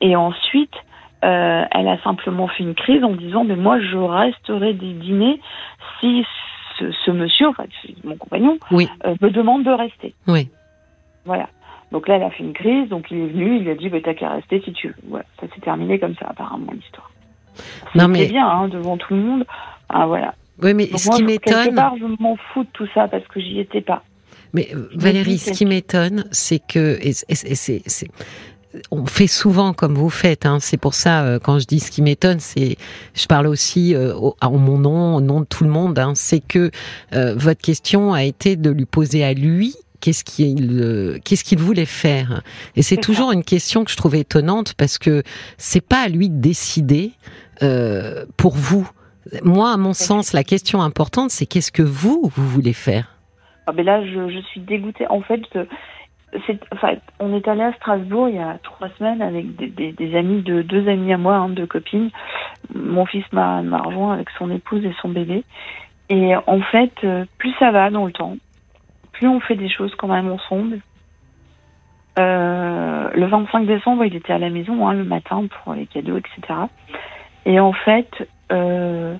Et 0.00 0.16
ensuite, 0.16 0.74
euh, 1.24 1.64
elle 1.70 1.88
a 1.88 1.98
simplement 2.02 2.48
fait 2.48 2.62
une 2.62 2.74
crise 2.74 3.02
en 3.04 3.12
disant, 3.12 3.44
mais 3.44 3.56
moi, 3.56 3.80
je 3.80 3.96
resterai 3.96 4.74
des 4.74 4.92
dîners 4.92 5.40
si 6.00 6.24
ce, 6.78 7.10
monsieur, 7.10 7.48
enfin, 7.48 7.64
mon 8.04 8.16
compagnon, 8.16 8.58
oui. 8.70 8.88
Euh, 9.06 9.14
me 9.20 9.30
demande 9.30 9.64
de 9.64 9.70
rester. 9.70 10.14
Oui. 10.26 10.50
Voilà. 11.24 11.48
Donc 11.90 12.06
là, 12.08 12.16
elle 12.16 12.22
a 12.22 12.30
fait 12.30 12.42
une 12.42 12.52
crise, 12.52 12.88
donc 12.90 13.10
il 13.10 13.18
est 13.18 13.26
venu, 13.28 13.56
il 13.56 13.62
lui 13.62 13.70
a 13.70 13.74
dit, 13.74 13.88
bah, 13.88 13.98
t'as 14.04 14.12
qu'à 14.12 14.30
rester 14.30 14.60
si 14.60 14.72
tu 14.72 14.88
veux. 14.88 14.94
Voilà, 15.08 15.24
ça 15.40 15.46
s'est 15.54 15.60
terminé 15.60 15.98
comme 15.98 16.14
ça, 16.16 16.26
apparemment, 16.28 16.72
l'histoire. 16.72 17.10
Non, 17.94 18.08
mais... 18.08 18.26
bien, 18.26 18.46
hein, 18.46 18.68
devant 18.68 18.98
tout 18.98 19.14
le 19.14 19.20
monde. 19.20 19.46
Ah, 19.88 20.06
voilà. 20.06 20.34
Oui, 20.62 20.74
mais 20.74 20.88
ce 20.96 21.10
qui 21.10 21.22
m'étonne. 21.22 21.64
Quelque 21.64 21.74
part, 21.74 21.96
je 21.98 22.22
m'en 22.22 22.36
fous 22.52 22.64
de 22.64 22.68
tout 22.72 22.88
ça 22.94 23.08
parce 23.08 23.26
que 23.28 23.40
j'y 23.40 23.60
étais 23.60 23.82
pas. 23.82 24.02
Mais 24.52 24.68
euh, 24.74 24.88
Valérie, 24.94 25.38
ce 25.38 25.50
qui 25.50 25.66
m'étonne, 25.66 26.24
c'est 26.30 26.60
que 26.60 26.98
et, 27.02 27.12
c'est 27.12 28.08
on 28.90 29.06
fait 29.06 29.26
souvent 29.26 29.72
comme 29.72 29.94
vous 29.94 30.10
faites. 30.10 30.44
Hein. 30.44 30.58
C'est 30.60 30.76
pour 30.76 30.94
ça, 30.94 31.24
euh, 31.24 31.38
quand 31.38 31.58
je 31.58 31.66
dis 31.66 31.80
ce 31.80 31.90
qui 31.90 32.02
m'étonne, 32.02 32.40
c'est, 32.40 32.76
je 33.14 33.26
parle 33.26 33.46
aussi 33.46 33.94
euh, 33.94 34.14
en 34.14 34.58
mon 34.58 34.78
nom, 34.78 35.16
au 35.16 35.20
nom 35.20 35.40
de 35.40 35.46
tout 35.46 35.64
le 35.64 35.70
monde. 35.70 35.98
Hein. 35.98 36.12
c'est 36.14 36.40
que 36.40 36.70
votre 37.12 37.60
question 37.60 38.12
a 38.12 38.24
été 38.24 38.56
de 38.56 38.70
lui 38.70 38.86
poser 38.86 39.24
à 39.24 39.32
lui 39.32 39.74
qu'est-ce 40.00 40.24
qu'il 40.24 41.20
qu'est-ce 41.24 41.44
qu'il 41.44 41.58
voulait 41.58 41.86
faire. 41.86 42.42
Et 42.76 42.82
c'est 42.82 42.98
toujours 42.98 43.32
une 43.32 43.44
question 43.44 43.84
que 43.84 43.90
je 43.90 43.96
trouve 43.96 44.14
étonnante 44.14 44.74
parce 44.74 44.98
que 44.98 45.22
c'est 45.58 45.80
pas 45.86 46.02
à 46.02 46.08
lui 46.08 46.28
de 46.28 46.40
décider 46.40 47.12
pour 48.36 48.54
vous. 48.54 48.88
Moi, 49.42 49.70
à 49.70 49.76
mon 49.76 49.92
sens, 49.92 50.32
la 50.32 50.44
question 50.44 50.82
importante, 50.82 51.30
c'est 51.30 51.46
qu'est-ce 51.46 51.72
que 51.72 51.82
vous, 51.82 52.30
vous 52.34 52.46
voulez 52.48 52.72
faire? 52.72 53.16
Ah 53.66 53.72
ben 53.72 53.84
Là, 53.84 54.04
je, 54.04 54.40
suis 54.50 54.60
dégoûtée. 54.60 55.06
En 55.08 55.20
fait, 55.20 55.42
enfin, 56.72 56.94
on 57.18 57.34
est 57.34 57.48
allé 57.48 57.62
à 57.62 57.72
Strasbourg 57.74 58.28
il 58.28 58.36
y 58.36 58.40
a 58.40 58.58
trois 58.62 58.88
semaines 58.98 59.22
avec 59.22 59.56
des, 59.56 60.16
amis, 60.16 60.42
de 60.42 60.62
deux 60.62 60.88
amis 60.88 61.12
à 61.12 61.18
moi, 61.18 61.36
hein, 61.36 61.48
deux 61.48 61.66
copines. 61.66 62.10
Mon 62.74 63.06
fils 63.06 63.24
m'a 63.32 63.60
rejoint 63.78 64.14
avec 64.14 64.28
son 64.38 64.50
épouse 64.50 64.84
et 64.84 64.94
son 65.02 65.08
bébé. 65.08 65.44
Et 66.08 66.36
en 66.36 66.60
fait, 66.60 66.92
euh, 67.02 67.24
plus 67.38 67.52
ça 67.58 67.72
va 67.72 67.90
dans 67.90 68.06
le 68.06 68.12
temps, 68.12 68.36
plus 69.12 69.26
on 69.26 69.40
fait 69.40 69.56
des 69.56 69.68
choses 69.68 69.92
quand 69.96 70.06
même 70.06 70.30
ensemble. 70.30 70.78
Euh, 72.18 73.10
le 73.12 73.26
25 73.26 73.66
décembre, 73.66 74.04
il 74.04 74.14
était 74.14 74.32
à 74.32 74.38
la 74.38 74.50
maison 74.50 74.86
hein, 74.86 74.94
le 74.94 75.04
matin 75.04 75.46
pour 75.46 75.74
les 75.74 75.86
cadeaux, 75.86 76.16
etc. 76.16 76.60
Et 77.44 77.58
en 77.58 77.72
fait, 77.72 78.28
euh, 78.52 79.16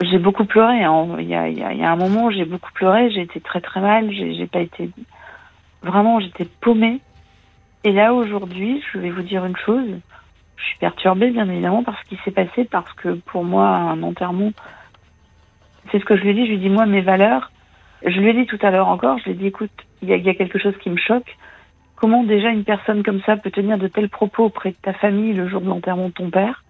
j'ai 0.00 0.18
beaucoup 0.18 0.44
pleuré. 0.44 0.82
Hein. 0.82 1.16
Il, 1.18 1.28
y 1.28 1.34
a, 1.34 1.48
il, 1.48 1.58
y 1.58 1.62
a, 1.62 1.90
un 1.90 1.96
moment 1.96 2.26
où 2.26 2.30
j'ai 2.30 2.44
beaucoup 2.44 2.72
pleuré, 2.72 3.10
j'ai 3.10 3.22
été 3.22 3.40
très 3.40 3.60
très 3.60 3.80
mal, 3.80 4.10
j'ai 4.12 4.46
pas 4.46 4.60
été. 4.60 4.90
Vraiment, 5.82 6.20
j'étais 6.20 6.46
paumée. 6.60 7.00
Et 7.84 7.92
là, 7.92 8.12
aujourd'hui, 8.12 8.82
je 8.92 8.98
vais 8.98 9.10
vous 9.10 9.22
dire 9.22 9.44
une 9.44 9.56
chose. 9.56 9.88
Je 10.56 10.64
suis 10.64 10.78
perturbée, 10.78 11.30
bien 11.30 11.48
évidemment, 11.48 11.82
par 11.82 11.98
ce 11.98 12.08
qui 12.08 12.18
s'est 12.24 12.30
passé, 12.30 12.64
parce 12.70 12.92
que 12.94 13.14
pour 13.14 13.44
moi, 13.44 13.68
un 13.68 14.02
enterrement, 14.02 14.52
c'est 15.90 15.98
ce 15.98 16.04
que 16.04 16.16
je 16.16 16.22
lui 16.22 16.30
ai 16.30 16.34
dit. 16.34 16.44
Je 16.44 16.50
lui 16.50 16.56
ai 16.56 16.58
dit, 16.58 16.68
moi, 16.68 16.84
mes 16.84 17.00
valeurs, 17.00 17.50
je 18.04 18.18
lui 18.20 18.28
ai 18.28 18.34
dit 18.34 18.46
tout 18.46 18.58
à 18.60 18.70
l'heure 18.70 18.88
encore, 18.88 19.18
je 19.18 19.24
lui 19.24 19.30
ai 19.32 19.34
dit, 19.34 19.46
écoute, 19.46 19.70
il 20.02 20.08
y, 20.08 20.12
a, 20.12 20.16
il 20.16 20.24
y 20.24 20.28
a 20.28 20.34
quelque 20.34 20.58
chose 20.58 20.76
qui 20.82 20.90
me 20.90 20.98
choque. 20.98 21.36
Comment 21.96 22.24
déjà 22.24 22.48
une 22.48 22.64
personne 22.64 23.02
comme 23.02 23.20
ça 23.22 23.36
peut 23.36 23.50
tenir 23.50 23.76
de 23.76 23.88
tels 23.88 24.08
propos 24.08 24.44
auprès 24.44 24.70
de 24.70 24.76
ta 24.80 24.94
famille 24.94 25.34
le 25.34 25.48
jour 25.48 25.60
de 25.60 25.68
l'enterrement 25.68 26.08
de 26.08 26.12
ton 26.12 26.30
père? 26.30 26.64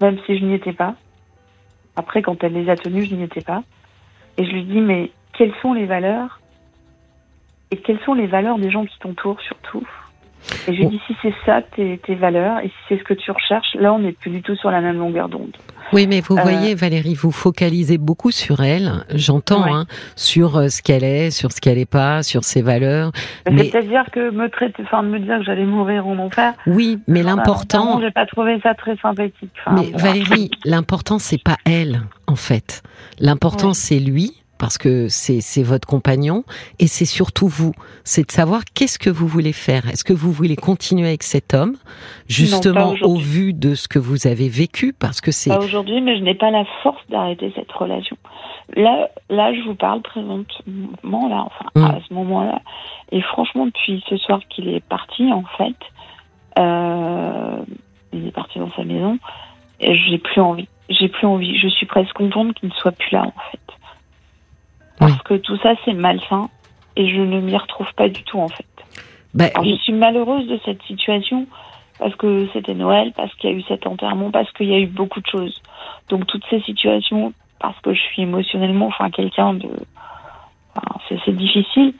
Même 0.00 0.18
si 0.26 0.38
je 0.38 0.44
n'y 0.44 0.54
étais 0.54 0.72
pas. 0.72 0.94
Après, 1.96 2.22
quand 2.22 2.42
elle 2.44 2.52
les 2.52 2.70
a 2.70 2.76
tenus, 2.76 3.08
je 3.08 3.14
n'y 3.14 3.24
étais 3.24 3.40
pas. 3.40 3.62
Et 4.36 4.44
je 4.44 4.50
lui 4.50 4.64
dis, 4.64 4.80
mais 4.80 5.10
quelles 5.32 5.54
sont 5.62 5.72
les 5.72 5.86
valeurs 5.86 6.40
Et 7.70 7.76
quelles 7.76 8.00
sont 8.00 8.14
les 8.14 8.26
valeurs 8.26 8.58
des 8.58 8.70
gens 8.70 8.84
qui 8.84 8.98
t'entourent 8.98 9.40
surtout? 9.40 9.86
Et 10.68 10.74
je 10.74 10.80
lui 10.80 10.86
dis, 10.86 11.00
si 11.06 11.16
c'est 11.20 11.34
ça 11.44 11.62
tes, 11.62 11.98
tes 11.98 12.14
valeurs, 12.14 12.60
et 12.60 12.68
si 12.68 12.74
c'est 12.88 12.98
ce 12.98 13.04
que 13.04 13.14
tu 13.14 13.30
recherches, 13.30 13.74
là, 13.74 13.92
on 13.92 13.98
n'est 13.98 14.12
plus 14.12 14.30
du 14.30 14.42
tout 14.42 14.54
sur 14.54 14.70
la 14.70 14.80
même 14.80 14.98
longueur 14.98 15.28
d'onde. 15.28 15.56
Oui, 15.92 16.06
mais 16.06 16.20
vous 16.20 16.36
euh, 16.36 16.42
voyez, 16.42 16.74
Valérie, 16.74 17.14
vous 17.14 17.32
focalisez 17.32 17.98
beaucoup 17.98 18.30
sur 18.30 18.60
elle. 18.60 19.04
J'entends, 19.14 19.64
hein, 19.74 19.86
sur 20.16 20.56
euh, 20.56 20.68
ce 20.68 20.82
qu'elle 20.82 21.04
est, 21.04 21.30
sur 21.30 21.52
ce 21.52 21.60
qu'elle 21.60 21.78
n'est 21.78 21.86
pas, 21.86 22.22
sur 22.22 22.44
ses 22.44 22.62
valeurs. 22.62 23.12
Mais... 23.50 23.70
C'est-à-dire 23.70 24.04
que 24.12 24.30
me 24.30 24.48
traiter, 24.48 24.82
enfin, 24.84 25.02
de 25.02 25.08
me 25.08 25.18
dire 25.18 25.38
que 25.38 25.44
j'allais 25.44 25.64
mourir 25.64 26.06
en 26.06 26.18
enfer. 26.18 26.54
Oui, 26.66 26.98
mais 27.06 27.22
l'important. 27.22 28.00
J'ai 28.00 28.10
pas 28.10 28.26
trouvé 28.26 28.60
ça 28.62 28.74
très 28.74 28.96
sympathique. 28.96 29.50
mais 29.72 29.90
Valérie, 29.94 30.50
l'important 30.64 31.18
c'est 31.18 31.42
pas 31.42 31.56
elle, 31.64 32.02
en 32.26 32.36
fait. 32.36 32.82
L'important 33.18 33.72
c'est 33.74 33.98
lui 33.98 34.37
parce 34.58 34.78
que 34.78 35.08
c'est 35.08 35.62
votre 35.62 35.86
compagnon, 35.86 36.44
et 36.78 36.86
c'est 36.86 37.04
surtout 37.04 37.48
vous. 37.48 37.72
C'est 38.04 38.26
de 38.26 38.32
savoir 38.32 38.62
qu'est-ce 38.74 38.98
que 38.98 39.10
vous 39.10 39.26
voulez 39.26 39.52
faire. 39.52 39.88
Est-ce 39.88 40.04
que 40.04 40.12
vous 40.12 40.32
voulez 40.32 40.56
continuer 40.56 41.08
avec 41.08 41.22
cet 41.22 41.54
homme, 41.54 41.76
justement 42.28 42.94
au 43.02 43.16
vu 43.16 43.52
de 43.52 43.74
ce 43.74 43.88
que 43.88 43.98
vous 43.98 44.26
avez 44.26 44.48
vécu, 44.48 44.92
parce 44.92 45.20
que 45.20 45.30
c'est. 45.30 45.50
Pas 45.50 45.64
aujourd'hui, 45.64 46.00
mais 46.00 46.18
je 46.18 46.22
n'ai 46.22 46.34
pas 46.34 46.50
la 46.50 46.64
force 46.82 47.02
d'arrêter 47.08 47.52
cette 47.54 47.72
relation. 47.72 48.16
Là, 48.76 49.08
là, 49.30 49.54
je 49.54 49.60
vous 49.62 49.74
parle 49.74 50.02
présentement, 50.02 51.28
là, 51.28 51.46
enfin, 51.46 51.70
mm. 51.74 51.84
à 51.84 51.98
ce 52.06 52.14
moment-là. 52.14 52.60
Et 53.12 53.22
franchement, 53.22 53.66
depuis 53.66 54.04
ce 54.08 54.16
soir 54.18 54.40
qu'il 54.50 54.68
est 54.68 54.84
parti, 54.84 55.32
en 55.32 55.44
fait, 55.56 55.76
euh, 56.58 57.62
il 58.12 58.26
est 58.26 58.32
parti 58.32 58.58
dans 58.58 58.70
sa 58.72 58.84
maison, 58.84 59.18
j'ai 59.80 60.18
plus 60.18 60.40
envie. 60.40 60.68
J'ai 60.90 61.08
plus 61.08 61.26
envie. 61.26 61.58
Je 61.58 61.68
suis 61.68 61.86
presque 61.86 62.12
contente 62.14 62.54
qu'il 62.54 62.68
ne 62.68 62.74
soit 62.74 62.92
plus 62.92 63.12
là, 63.12 63.22
en 63.22 63.50
fait. 63.50 63.60
Parce 64.98 65.22
que 65.22 65.34
tout 65.34 65.56
ça, 65.58 65.74
c'est 65.84 65.94
malsain, 65.94 66.48
et 66.96 67.08
je 67.08 67.20
ne 67.20 67.40
m'y 67.40 67.56
retrouve 67.56 67.92
pas 67.94 68.08
du 68.08 68.22
tout, 68.24 68.40
en 68.40 68.48
fait. 68.48 68.66
Ben, 69.34 69.50
je 69.62 69.74
suis 69.76 69.92
malheureuse 69.92 70.46
de 70.48 70.58
cette 70.64 70.82
situation 70.82 71.46
parce 71.98 72.14
que 72.16 72.48
c'était 72.52 72.74
Noël, 72.74 73.12
parce 73.16 73.34
qu'il 73.34 73.50
y 73.50 73.52
a 73.52 73.56
eu 73.56 73.62
cet 73.62 73.86
enterrement, 73.86 74.30
parce 74.30 74.50
qu'il 74.52 74.68
y 74.68 74.74
a 74.74 74.78
eu 74.78 74.86
beaucoup 74.86 75.20
de 75.20 75.26
choses. 75.26 75.60
Donc 76.08 76.26
toutes 76.26 76.44
ces 76.48 76.60
situations 76.62 77.32
parce 77.60 77.78
que 77.80 77.92
je 77.92 78.00
suis 78.00 78.22
émotionnellement, 78.22 78.86
enfin, 78.86 79.10
quelqu'un 79.10 79.54
de. 79.54 79.68
c'est 81.08 81.36
difficile. 81.36 81.92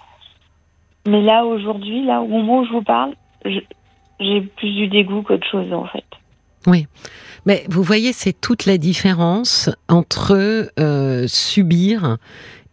Mais 1.06 1.22
là, 1.22 1.44
aujourd'hui, 1.44 2.04
là, 2.04 2.20
au 2.20 2.28
moment 2.28 2.60
où 2.60 2.66
je 2.66 2.70
vous 2.70 2.82
parle, 2.82 3.14
j'ai 3.44 4.40
plus 4.40 4.72
du 4.72 4.88
dégoût 4.88 5.22
qu'autre 5.22 5.46
chose, 5.50 5.72
en 5.72 5.86
fait. 5.86 6.04
Oui. 6.66 6.86
Mais 7.46 7.64
vous 7.68 7.82
voyez, 7.82 8.12
c'est 8.12 8.38
toute 8.38 8.66
la 8.66 8.78
différence 8.78 9.70
entre 9.88 10.68
euh, 10.78 11.26
subir 11.26 12.18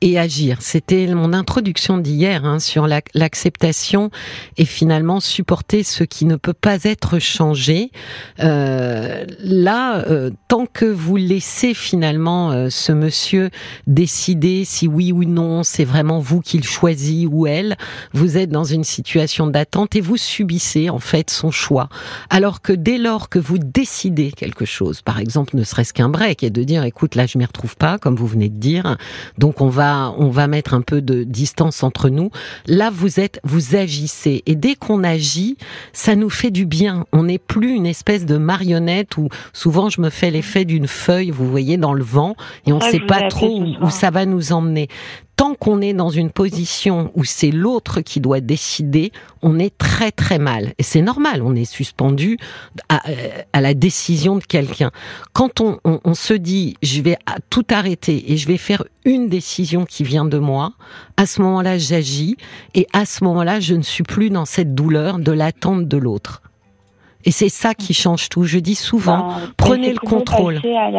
et 0.06 0.20
agir. 0.20 0.60
C'était 0.62 1.08
mon 1.08 1.34
introduction 1.34 1.98
d'hier 1.98 2.46
hein, 2.46 2.60
sur 2.60 2.88
l'acceptation 2.88 4.12
et 4.56 4.66
finalement 4.66 5.20
supporter 5.20 5.82
ce 5.82 6.04
qui 6.04 6.26
ne 6.26 6.36
peut 6.36 6.54
pas 6.54 6.84
être 6.84 7.18
changé. 7.18 7.92
Euh, 8.40 9.26
là, 9.40 10.06
euh, 10.08 10.30
tant 10.48 10.68
que 10.68 10.86
vous 10.86 11.16
laissez 11.16 11.74
finalement 11.74 12.52
euh, 12.52 12.68
ce 12.70 12.92
monsieur 12.92 13.50
décider 13.88 14.64
si 14.64 14.88
oui 14.88 15.12
ou 15.12 15.24
non 15.24 15.64
c'est 15.64 15.86
vraiment 15.86 16.20
vous 16.20 16.40
qu'il 16.40 16.64
choisit 16.64 17.28
ou 17.32 17.48
elle, 17.48 17.76
vous 18.14 18.38
êtes 18.38 18.52
dans 18.52 18.64
une 18.64 18.84
situation 18.84 19.48
d'attente 19.48 19.96
et 19.96 20.02
vous 20.02 20.18
subissez 20.18 20.92
en 20.92 21.00
fait 21.00 21.32
son 21.32 21.50
choix. 21.50 21.90
Alors 22.30 22.62
que 22.62 22.74
dès 22.74 23.00
lors 23.00 23.28
que 23.28 23.40
vous 23.40 23.58
décidez 23.58 24.32
quelque 24.32 24.66
chose, 24.66 25.02
par 25.02 25.20
exemple 25.20 25.58
ne 25.58 25.64
serait-ce 25.64 25.94
qu'un 25.94 26.10
break 26.10 26.44
et 26.44 26.52
de 26.52 26.64
dire 26.64 26.84
écoute 26.84 27.16
là 27.16 27.26
je 27.26 27.40
m'y 27.40 27.46
retrouve 27.46 27.76
pas 27.76 27.98
comme 27.98 28.16
vous 28.16 28.28
venez 28.28 28.50
de 28.50 28.60
dire, 28.60 28.98
donc 29.40 29.62
on 29.62 29.70
va 29.70 29.95
on 30.18 30.30
va 30.30 30.48
mettre 30.48 30.74
un 30.74 30.82
peu 30.82 31.02
de 31.02 31.24
distance 31.24 31.84
entre 31.84 32.10
nous. 32.10 32.32
Là, 32.68 32.90
vous 32.90 33.20
êtes, 33.20 33.40
vous 33.44 33.76
agissez. 33.76 34.44
Et 34.46 34.56
dès 34.56 34.76
qu'on 34.76 35.04
agit, 35.04 35.58
ça 35.94 36.16
nous 36.16 36.30
fait 36.30 36.52
du 36.52 36.66
bien. 36.66 37.06
On 37.12 37.24
n'est 37.24 37.40
plus 37.40 37.72
une 37.72 37.86
espèce 37.86 38.26
de 38.26 38.38
marionnette 38.38 39.18
où 39.18 39.30
souvent 39.54 39.90
je 39.90 40.02
me 40.02 40.10
fais 40.10 40.32
l'effet 40.32 40.66
d'une 40.66 40.88
feuille, 40.88 41.32
vous 41.32 41.50
voyez, 41.50 41.78
dans 41.78 41.94
le 41.94 42.04
vent, 42.04 42.36
et 42.66 42.74
on 42.74 42.78
ne 42.78 42.84
sait 42.84 43.00
pas 43.00 43.28
trop 43.28 43.62
où, 43.82 43.90
ça 43.90 44.12
va 44.12 44.26
nous 44.26 44.52
emmener 44.52 44.88
tant 45.36 45.54
qu'on 45.54 45.82
est 45.82 45.94
dans 45.94 46.10
une 46.10 46.32
position 46.32 47.12
où 47.16 47.24
c'est 47.24 47.52
l'autre 47.52 48.02
qui 48.02 48.20
doit 48.20 48.40
décider, 48.40 49.12
on 49.42 49.60
est 49.60 49.78
très 49.78 50.12
très 50.12 50.40
mal. 50.40 50.74
Et 50.78 50.84
c'est 50.84 51.02
normal, 51.02 51.42
on 51.42 51.56
est 51.56 51.66
suspendu 51.66 52.38
à, 52.90 53.02
à 53.54 53.62
la 53.62 53.74
décision 53.74 54.38
de 54.38 54.44
quelqu'un. 54.44 54.92
Quand 55.34 55.62
on, 55.62 55.80
on, 55.84 56.00
on, 56.04 56.14
se 56.14 56.34
dit, 56.34 56.76
je 56.82 57.02
vais 57.02 57.18
tout 57.50 57.66
arrêter 57.70 58.32
et 58.32 58.38
je 58.38 58.48
vais 58.48 58.58
faire 58.58 58.84
une 59.04 59.28
décision 59.30 59.86
qui 59.86 60.04
vient 60.04 60.26
de 60.26 60.38
moi, 60.38 60.74
à 61.18 61.26
ce 61.26 61.42
moment-là, 61.42 61.78
j'agis 61.78 62.38
et 62.74 62.88
à 62.94 63.06
ce 63.06 63.24
moment-là, 63.24 63.60
je 63.60 63.76
ne 63.76 63.84
suis 63.84 64.04
plus 64.04 64.30
dans 64.30 64.46
cette 64.46 64.74
douleur 64.74 65.20
de 65.20 65.32
l'attente 65.32 65.88
de 65.88 65.98
l'autre. 65.98 66.42
Et 67.26 67.32
c'est 67.32 67.50
ça 67.50 67.74
qui 67.74 67.94
change 67.94 68.30
tout. 68.30 68.44
Je 68.44 68.60
dis 68.60 68.76
souvent, 68.76 69.30
ben, 69.30 69.52
prenez 69.58 69.92
le 69.92 70.00
contrôle. 70.00 70.58
à 70.58 70.92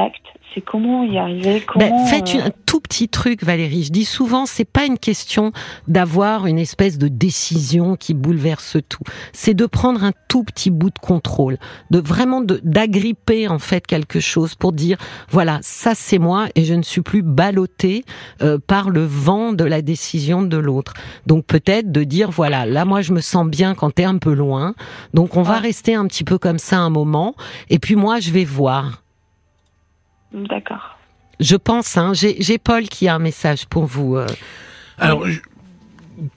c'est 0.56 0.62
comment 0.62 1.04
y 1.04 1.18
arriver 1.18 1.62
ben, 1.74 1.92
Faites 2.06 2.34
euh, 2.34 2.46
un 2.46 2.50
tout 2.64 2.80
petit 2.80 3.08
truc, 3.08 3.44
Valérie. 3.44 3.84
Je 3.84 3.92
dis 3.92 4.06
souvent, 4.06 4.46
c'est 4.46 4.64
pas 4.64 4.86
une 4.86 4.98
question 4.98 5.52
d'avoir 5.86 6.46
une 6.46 6.58
espèce 6.58 6.96
de 6.96 7.08
décision 7.08 7.94
qui 7.96 8.14
bouleverse 8.14 8.78
tout. 8.88 9.02
C'est 9.34 9.52
de 9.52 9.66
prendre 9.66 10.02
un 10.02 10.12
tout 10.28 10.44
petit 10.44 10.70
bout 10.70 10.88
de 10.88 10.98
contrôle, 10.98 11.58
de 11.90 11.98
vraiment 11.98 12.40
d'agripper 12.40 13.48
en 13.48 13.58
fait 13.58 13.86
quelque 13.86 14.18
chose 14.18 14.54
pour 14.54 14.72
dire 14.72 14.96
voilà, 15.28 15.58
ça 15.60 15.92
c'est 15.94 16.18
moi 16.18 16.46
et 16.54 16.64
je 16.64 16.72
ne 16.72 16.82
suis 16.82 17.02
plus 17.02 17.22
ballotté 17.22 18.04
euh, 18.40 18.58
par 18.58 18.88
le 18.88 19.04
vent 19.04 19.52
de 19.52 19.64
la 19.64 19.82
décision 19.82 20.42
de 20.42 20.56
l'autre. 20.56 20.94
Donc 21.26 21.44
peut-être 21.44 21.92
de 21.92 22.02
dire 22.02 22.30
voilà, 22.30 22.64
là 22.64 22.86
moi 22.86 23.02
je 23.02 23.12
me 23.12 23.20
sens 23.20 23.46
bien 23.46 23.74
quand 23.74 23.96
tu 23.96 24.02
es 24.02 24.06
un 24.06 24.18
peu 24.18 24.32
loin, 24.32 24.74
donc 25.12 25.36
on 25.36 25.42
va 25.42 25.58
rester 25.58 25.94
un 25.94 26.06
petit 26.06 26.24
peu 26.24 26.38
comme 26.38 26.58
ça 26.58 26.78
un 26.78 26.90
moment 26.90 27.34
et 27.68 27.78
puis 27.78 27.94
moi 27.94 28.20
je 28.20 28.30
vais 28.30 28.44
voir. 28.44 29.02
D'accord. 30.32 30.98
Je 31.40 31.56
pense, 31.56 31.96
hein, 31.96 32.12
j'ai 32.14 32.58
Paul 32.58 32.84
qui 32.84 33.08
a 33.08 33.14
un 33.14 33.18
message 33.18 33.66
pour 33.66 33.84
vous. 33.84 34.16
Euh. 34.16 34.26
Alors, 34.98 35.26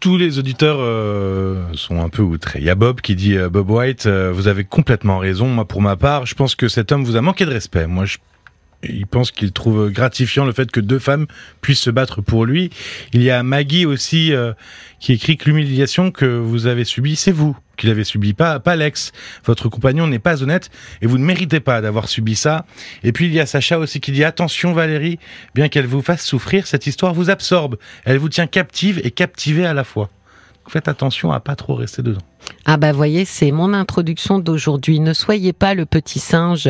tous 0.02 0.18
les 0.18 0.40
auditeurs 0.40 0.78
euh, 0.80 1.66
sont 1.74 2.02
un 2.02 2.10
peu 2.10 2.22
outrés. 2.22 2.60
Il 2.60 2.66
y 2.66 2.70
a 2.70 2.76
Bob 2.76 3.00
qui 3.00 3.16
dit 3.16 3.38
euh, 3.38 3.50
Bob 3.50 3.70
White, 3.70 4.08
vous 4.08 4.48
avez 4.48 4.66
complètement 4.66 5.20
raison. 5.20 5.48
Moi, 5.48 5.66
pour 5.66 5.82
ma 5.82 5.96
part, 5.96 6.26
je 6.26 6.36
pense 6.36 6.56
que 6.56 6.68
cet 6.68 6.92
homme 6.92 7.06
vous 7.06 7.16
a 7.16 7.22
manqué 7.22 7.46
de 7.46 7.52
respect. 7.52 7.88
Moi, 7.88 8.06
je 8.06 8.18
il 8.84 9.08
pense 9.08 9.32
qu'il 9.32 9.52
trouve 9.52 9.90
gratifiant 9.90 10.46
le 10.46 10.54
fait 10.54 10.72
que 10.72 10.80
deux 10.80 11.00
femmes 11.00 11.28
puissent 11.62 11.82
se 11.82 11.90
battre 11.90 12.22
pour 12.22 12.46
lui. 12.46 12.70
Il 13.14 13.22
y 13.22 13.30
a 13.30 13.44
Maggie 13.44 13.86
aussi 13.86 14.34
euh, 14.34 14.54
qui 15.00 15.14
écrit 15.14 15.38
que 15.38 15.50
l'humiliation 15.50 16.12
que 16.12 16.26
vous 16.26 16.68
avez 16.68 16.86
subie, 16.86 17.16
c'est 17.16 17.32
vous 17.32 17.58
qui 17.80 17.88
l'avez 17.88 18.04
subi, 18.04 18.34
pas, 18.34 18.60
pas 18.60 18.74
Alex. 18.74 19.12
Votre 19.46 19.70
compagnon 19.70 20.06
n'est 20.06 20.20
pas 20.20 20.44
honnête 20.44 20.70
et 21.02 21.08
vous 21.08 21.18
ne 21.18 21.24
méritez 21.24 21.60
pas 21.60 21.82
d'avoir 21.82 22.08
subi 22.08 22.36
ça. 22.36 22.66
Et 23.04 23.12
puis 23.12 23.26
il 23.26 23.34
y 23.34 23.40
a 23.40 23.46
Sacha 23.46 23.80
aussi 23.80 24.00
qui 24.00 24.12
dit 24.12 24.24
attention 24.24 24.74
Valérie, 24.74 25.18
bien 25.56 25.70
qu'elle 25.70 25.88
vous 25.88 26.02
fasse 26.02 26.24
souffrir, 26.24 26.68
cette 26.68 26.86
histoire 26.86 27.14
vous 27.14 27.30
absorbe. 27.30 27.78
Elle 28.06 28.18
vous 28.18 28.30
tient 28.30 28.48
captive 28.48 29.02
et 29.04 29.12
captivée 29.12 29.66
à 29.66 29.74
la 29.74 29.84
fois. 29.84 30.10
Faites 30.68 30.88
attention 30.88 31.32
à 31.32 31.40
pas 31.40 31.56
trop 31.56 31.74
rester 31.74 32.04
dedans. 32.04 32.29
Ah 32.66 32.78
bah 32.78 32.92
voyez, 32.92 33.26
c'est 33.26 33.52
mon 33.52 33.74
introduction 33.74 34.38
d'aujourd'hui. 34.38 35.00
Ne 35.00 35.14
soyez 35.14 35.54
pas 35.54 35.74
le 35.74 35.86
petit 35.86 36.20
singe 36.20 36.70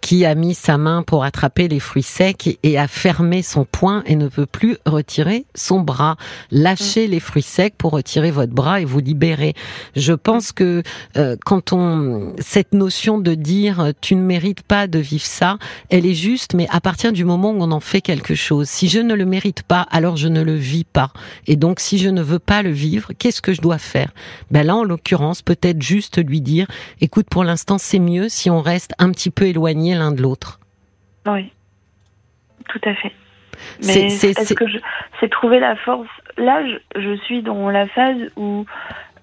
qui 0.00 0.24
a 0.24 0.34
mis 0.34 0.54
sa 0.54 0.76
main 0.76 1.02
pour 1.02 1.24
attraper 1.24 1.68
les 1.68 1.80
fruits 1.80 2.02
secs 2.02 2.58
et 2.62 2.78
a 2.78 2.86
fermé 2.86 3.42
son 3.42 3.64
poing 3.64 4.02
et 4.06 4.16
ne 4.16 4.28
peut 4.28 4.46
plus 4.46 4.76
retirer 4.84 5.46
son 5.54 5.80
bras. 5.80 6.16
Lâchez 6.50 7.06
les 7.06 7.20
fruits 7.20 7.42
secs 7.42 7.74
pour 7.78 7.92
retirer 7.92 8.30
votre 8.30 8.52
bras 8.52 8.80
et 8.80 8.84
vous 8.84 9.00
libérer. 9.00 9.54
Je 9.96 10.12
pense 10.12 10.52
que 10.52 10.82
euh, 11.16 11.36
quand 11.44 11.72
on 11.72 12.34
cette 12.38 12.74
notion 12.74 13.18
de 13.18 13.34
dire 13.34 13.80
euh, 13.80 13.92
tu 14.00 14.16
ne 14.16 14.22
mérites 14.22 14.62
pas 14.62 14.86
de 14.86 14.98
vivre 14.98 15.24
ça, 15.24 15.58
elle 15.88 16.04
est 16.04 16.14
juste, 16.14 16.54
mais 16.54 16.66
à 16.70 16.80
partir 16.80 17.12
du 17.12 17.24
moment 17.24 17.52
où 17.52 17.62
on 17.62 17.70
en 17.70 17.80
fait 17.80 18.00
quelque 18.02 18.34
chose, 18.34 18.68
si 18.68 18.88
je 18.88 19.00
ne 19.00 19.14
le 19.14 19.24
mérite 19.24 19.62
pas, 19.62 19.86
alors 19.90 20.16
je 20.16 20.28
ne 20.28 20.42
le 20.42 20.54
vis 20.54 20.84
pas. 20.84 21.12
Et 21.46 21.56
donc 21.56 21.80
si 21.80 21.98
je 21.98 22.08
ne 22.08 22.22
veux 22.22 22.38
pas 22.38 22.62
le 22.62 22.70
vivre, 22.70 23.12
qu'est-ce 23.18 23.40
que 23.40 23.52
je 23.54 23.62
dois 23.62 23.78
faire? 23.78 24.12
Ben 24.50 24.66
là, 24.66 24.76
en 24.76 24.84
peut-être 25.44 25.82
juste 25.82 26.24
lui 26.24 26.40
dire, 26.40 26.66
écoute, 27.00 27.26
pour 27.30 27.44
l'instant, 27.44 27.78
c'est 27.78 27.98
mieux 27.98 28.28
si 28.28 28.50
on 28.50 28.60
reste 28.60 28.94
un 28.98 29.10
petit 29.10 29.30
peu 29.30 29.46
éloigné 29.46 29.94
l'un 29.94 30.12
de 30.12 30.22
l'autre. 30.22 30.60
Oui, 31.26 31.52
tout 32.68 32.80
à 32.84 32.94
fait. 32.94 33.12
Mais 33.84 34.06
est-ce 34.06 34.54
que 34.54 34.64
c'est 35.20 35.30
trouver 35.30 35.60
la 35.60 35.76
force? 35.76 36.08
Là, 36.36 36.62
je, 36.94 37.16
suis 37.24 37.42
dans 37.42 37.70
la 37.70 37.86
phase 37.88 38.30
où, 38.36 38.64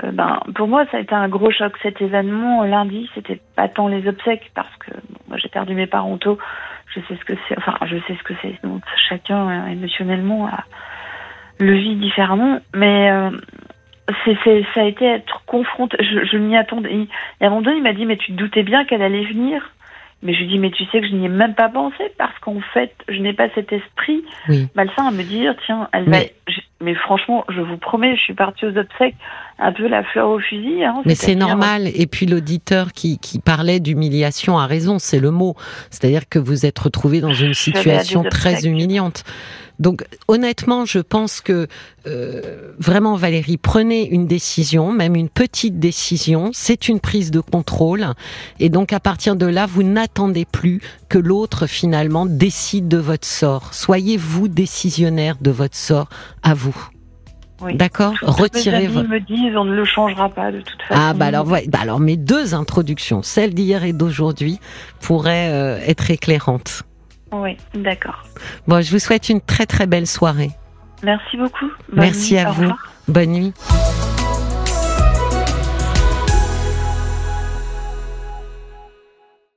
euh, 0.04 0.12
ben, 0.12 0.40
pour 0.56 0.68
moi, 0.68 0.86
ça 0.92 0.98
a 0.98 1.00
été 1.00 1.16
un 1.16 1.30
gros 1.30 1.52
choc. 1.52 1.74
Cet 1.82 2.02
événement 2.02 2.64
lundi, 2.64 3.10
c'était 3.16 3.40
pas 3.56 3.70
tant 3.70 3.88
les 3.88 4.08
obsèques 4.08 4.52
parce 4.54 4.76
que 4.78 4.92
moi, 5.28 5.38
j'ai 5.38 5.50
perdu 5.50 5.74
mes 5.74 5.88
parents 5.88 6.18
tôt. 6.18 6.38
Je 6.94 7.00
sais 7.02 7.16
ce 7.18 7.26
que 7.26 7.34
c'est. 7.48 7.58
Enfin, 7.58 7.78
je 7.86 7.98
sais 8.08 8.18
ce 8.18 8.24
que 8.24 8.34
c'est. 8.42 8.60
Donc, 8.64 8.84
chacun 9.10 9.50
euh, 9.50 9.68
émotionnellement 9.68 10.50
le 11.60 11.74
vit 11.74 11.96
différemment. 11.96 12.60
Mais 12.74 13.12
euh, 13.12 13.32
c'est, 14.24 14.64
ça 14.74 14.82
a 14.82 14.84
été 14.84 15.06
être 15.06 15.44
confronté. 15.46 15.98
Je, 16.00 16.26
je 16.26 16.38
m'y 16.38 16.56
attendais. 16.56 16.94
Et 16.94 17.08
à 17.44 17.48
un 17.48 17.50
moment 17.50 17.62
donné, 17.62 17.78
il 17.78 17.84
m'a 17.84 17.94
dit 17.94 18.06
Mais 18.06 18.18
tu 18.18 18.32
te 18.32 18.38
doutais 18.38 18.64
bien 18.64 18.86
qu'elle 18.86 19.02
allait 19.02 19.26
venir 19.26 19.62
mais 20.26 20.34
je 20.34 20.40
lui 20.40 20.48
dis, 20.48 20.60
mais 20.60 20.72
tu 20.72 20.84
sais 20.86 21.02
que 21.02 21.08
je 21.08 21.14
n'y 21.14 21.26
ai 21.26 21.30
même 21.30 21.54
pas 21.54 21.70
pensé 21.70 22.12
parce 22.18 22.38
qu'en 22.40 22.60
fait, 22.74 22.92
je 23.08 23.22
n'ai 23.22 23.34
pas 23.34 23.48
cet 23.54 23.72
esprit 23.72 24.24
malsain 24.74 25.06
à 25.08 25.12
me 25.12 25.24
dire, 25.24 25.56
tiens, 25.66 25.88
elle 25.94 26.10
mais... 26.10 26.34
Mais 26.82 26.94
franchement, 26.94 27.46
je 27.48 27.62
vous 27.62 27.78
promets, 27.78 28.18
je 28.18 28.22
suis 28.22 28.34
partie 28.34 28.66
aux 28.66 28.78
obsèques 28.78 29.16
un 29.60 29.72
peu 29.72 29.88
la 29.88 30.04
fleur 30.04 30.30
au 30.30 30.40
fusil. 30.40 30.84
Hein, 30.84 31.02
mais 31.06 31.16
c'est 31.16 31.34
normal. 31.34 31.88
Et 31.88 32.06
puis 32.06 32.26
l'auditeur 32.26 32.92
qui, 32.92 33.18
qui 33.18 33.40
parlait 33.40 33.80
d'humiliation 33.80 34.60
a 34.60 34.68
raison, 34.68 35.00
c'est 35.00 35.20
le 35.20 35.32
mot. 35.32 35.56
C'est-à-dire 35.90 36.28
que 36.28 36.38
vous 36.38 36.66
êtes 36.66 36.78
retrouvé 36.78 37.22
dans 37.22 37.34
une 37.34 37.54
situation 37.54 38.24
très 38.24 38.68
humiliante. 38.68 39.24
Donc 39.80 40.06
honnêtement, 40.28 40.86
je 40.86 41.00
pense 41.00 41.42
que 41.42 41.68
euh, 42.08 42.72
vraiment 42.80 43.16
Valérie, 43.16 43.58
prenez 43.58 44.08
une 44.08 44.28
décision, 44.28 44.92
même 44.92 45.16
une 45.16 45.30
petite 45.30 45.80
décision, 45.80 46.52
c'est 46.54 46.88
une 46.88 47.00
prise 47.00 47.32
de 47.32 47.40
contrôle. 47.40 48.08
Et 48.60 48.70
donc 48.70 48.94
à 48.94 49.00
partir 49.00 49.36
de 49.36 49.46
là, 49.46 49.66
vous 49.66 49.84
n'attendez 49.84 50.46
plus 50.46 50.82
que 51.10 51.18
l'autre 51.18 51.68
finalement 51.68 52.26
décide 52.26 52.88
de 52.88 52.98
votre 52.98 53.28
sort. 53.28 53.74
Soyez 53.74 54.18
vous 54.18 54.48
décisionnaire 54.48 55.36
de 55.42 55.52
votre 55.52 55.76
sort 55.76 56.10
à 56.44 56.54
vous. 56.54 56.76
D'accord 57.74 58.14
Retirez 58.22 58.88
votre. 58.88 59.08
me 59.08 59.20
disent 59.20 59.56
on 59.56 59.66
ne 59.66 59.76
le 59.76 59.86
changera 59.86 60.30
pas 60.30 60.52
de 60.52 60.60
toute 60.60 60.82
façon. 60.88 61.02
Ah 61.04 61.14
bah 61.14 61.26
alors, 61.28 61.46
bah 61.46 61.60
alors 61.80 62.00
mes 62.00 62.18
deux 62.18 62.54
introductions, 62.54 63.24
celle 63.24 63.54
d'hier 63.54 63.84
et 63.84 63.94
d'aujourd'hui, 63.94 64.60
pourraient 65.00 65.50
euh, 65.52 65.80
être 65.86 66.12
éclairantes. 66.12 66.84
Oui, 67.42 67.58
d'accord. 67.74 68.24
Bon, 68.68 68.82
je 68.82 68.92
vous 68.92 69.00
souhaite 69.00 69.30
une 69.30 69.42
très 69.42 69.66
très 69.66 69.88
belle 69.88 70.08
soirée. 70.08 70.52
Merci 71.04 71.38
beaucoup. 71.38 71.70
Merci 71.92 72.38
à 72.38 72.52
vous. 72.52 72.72
Bonne 73.08 73.32
nuit. 73.32 73.54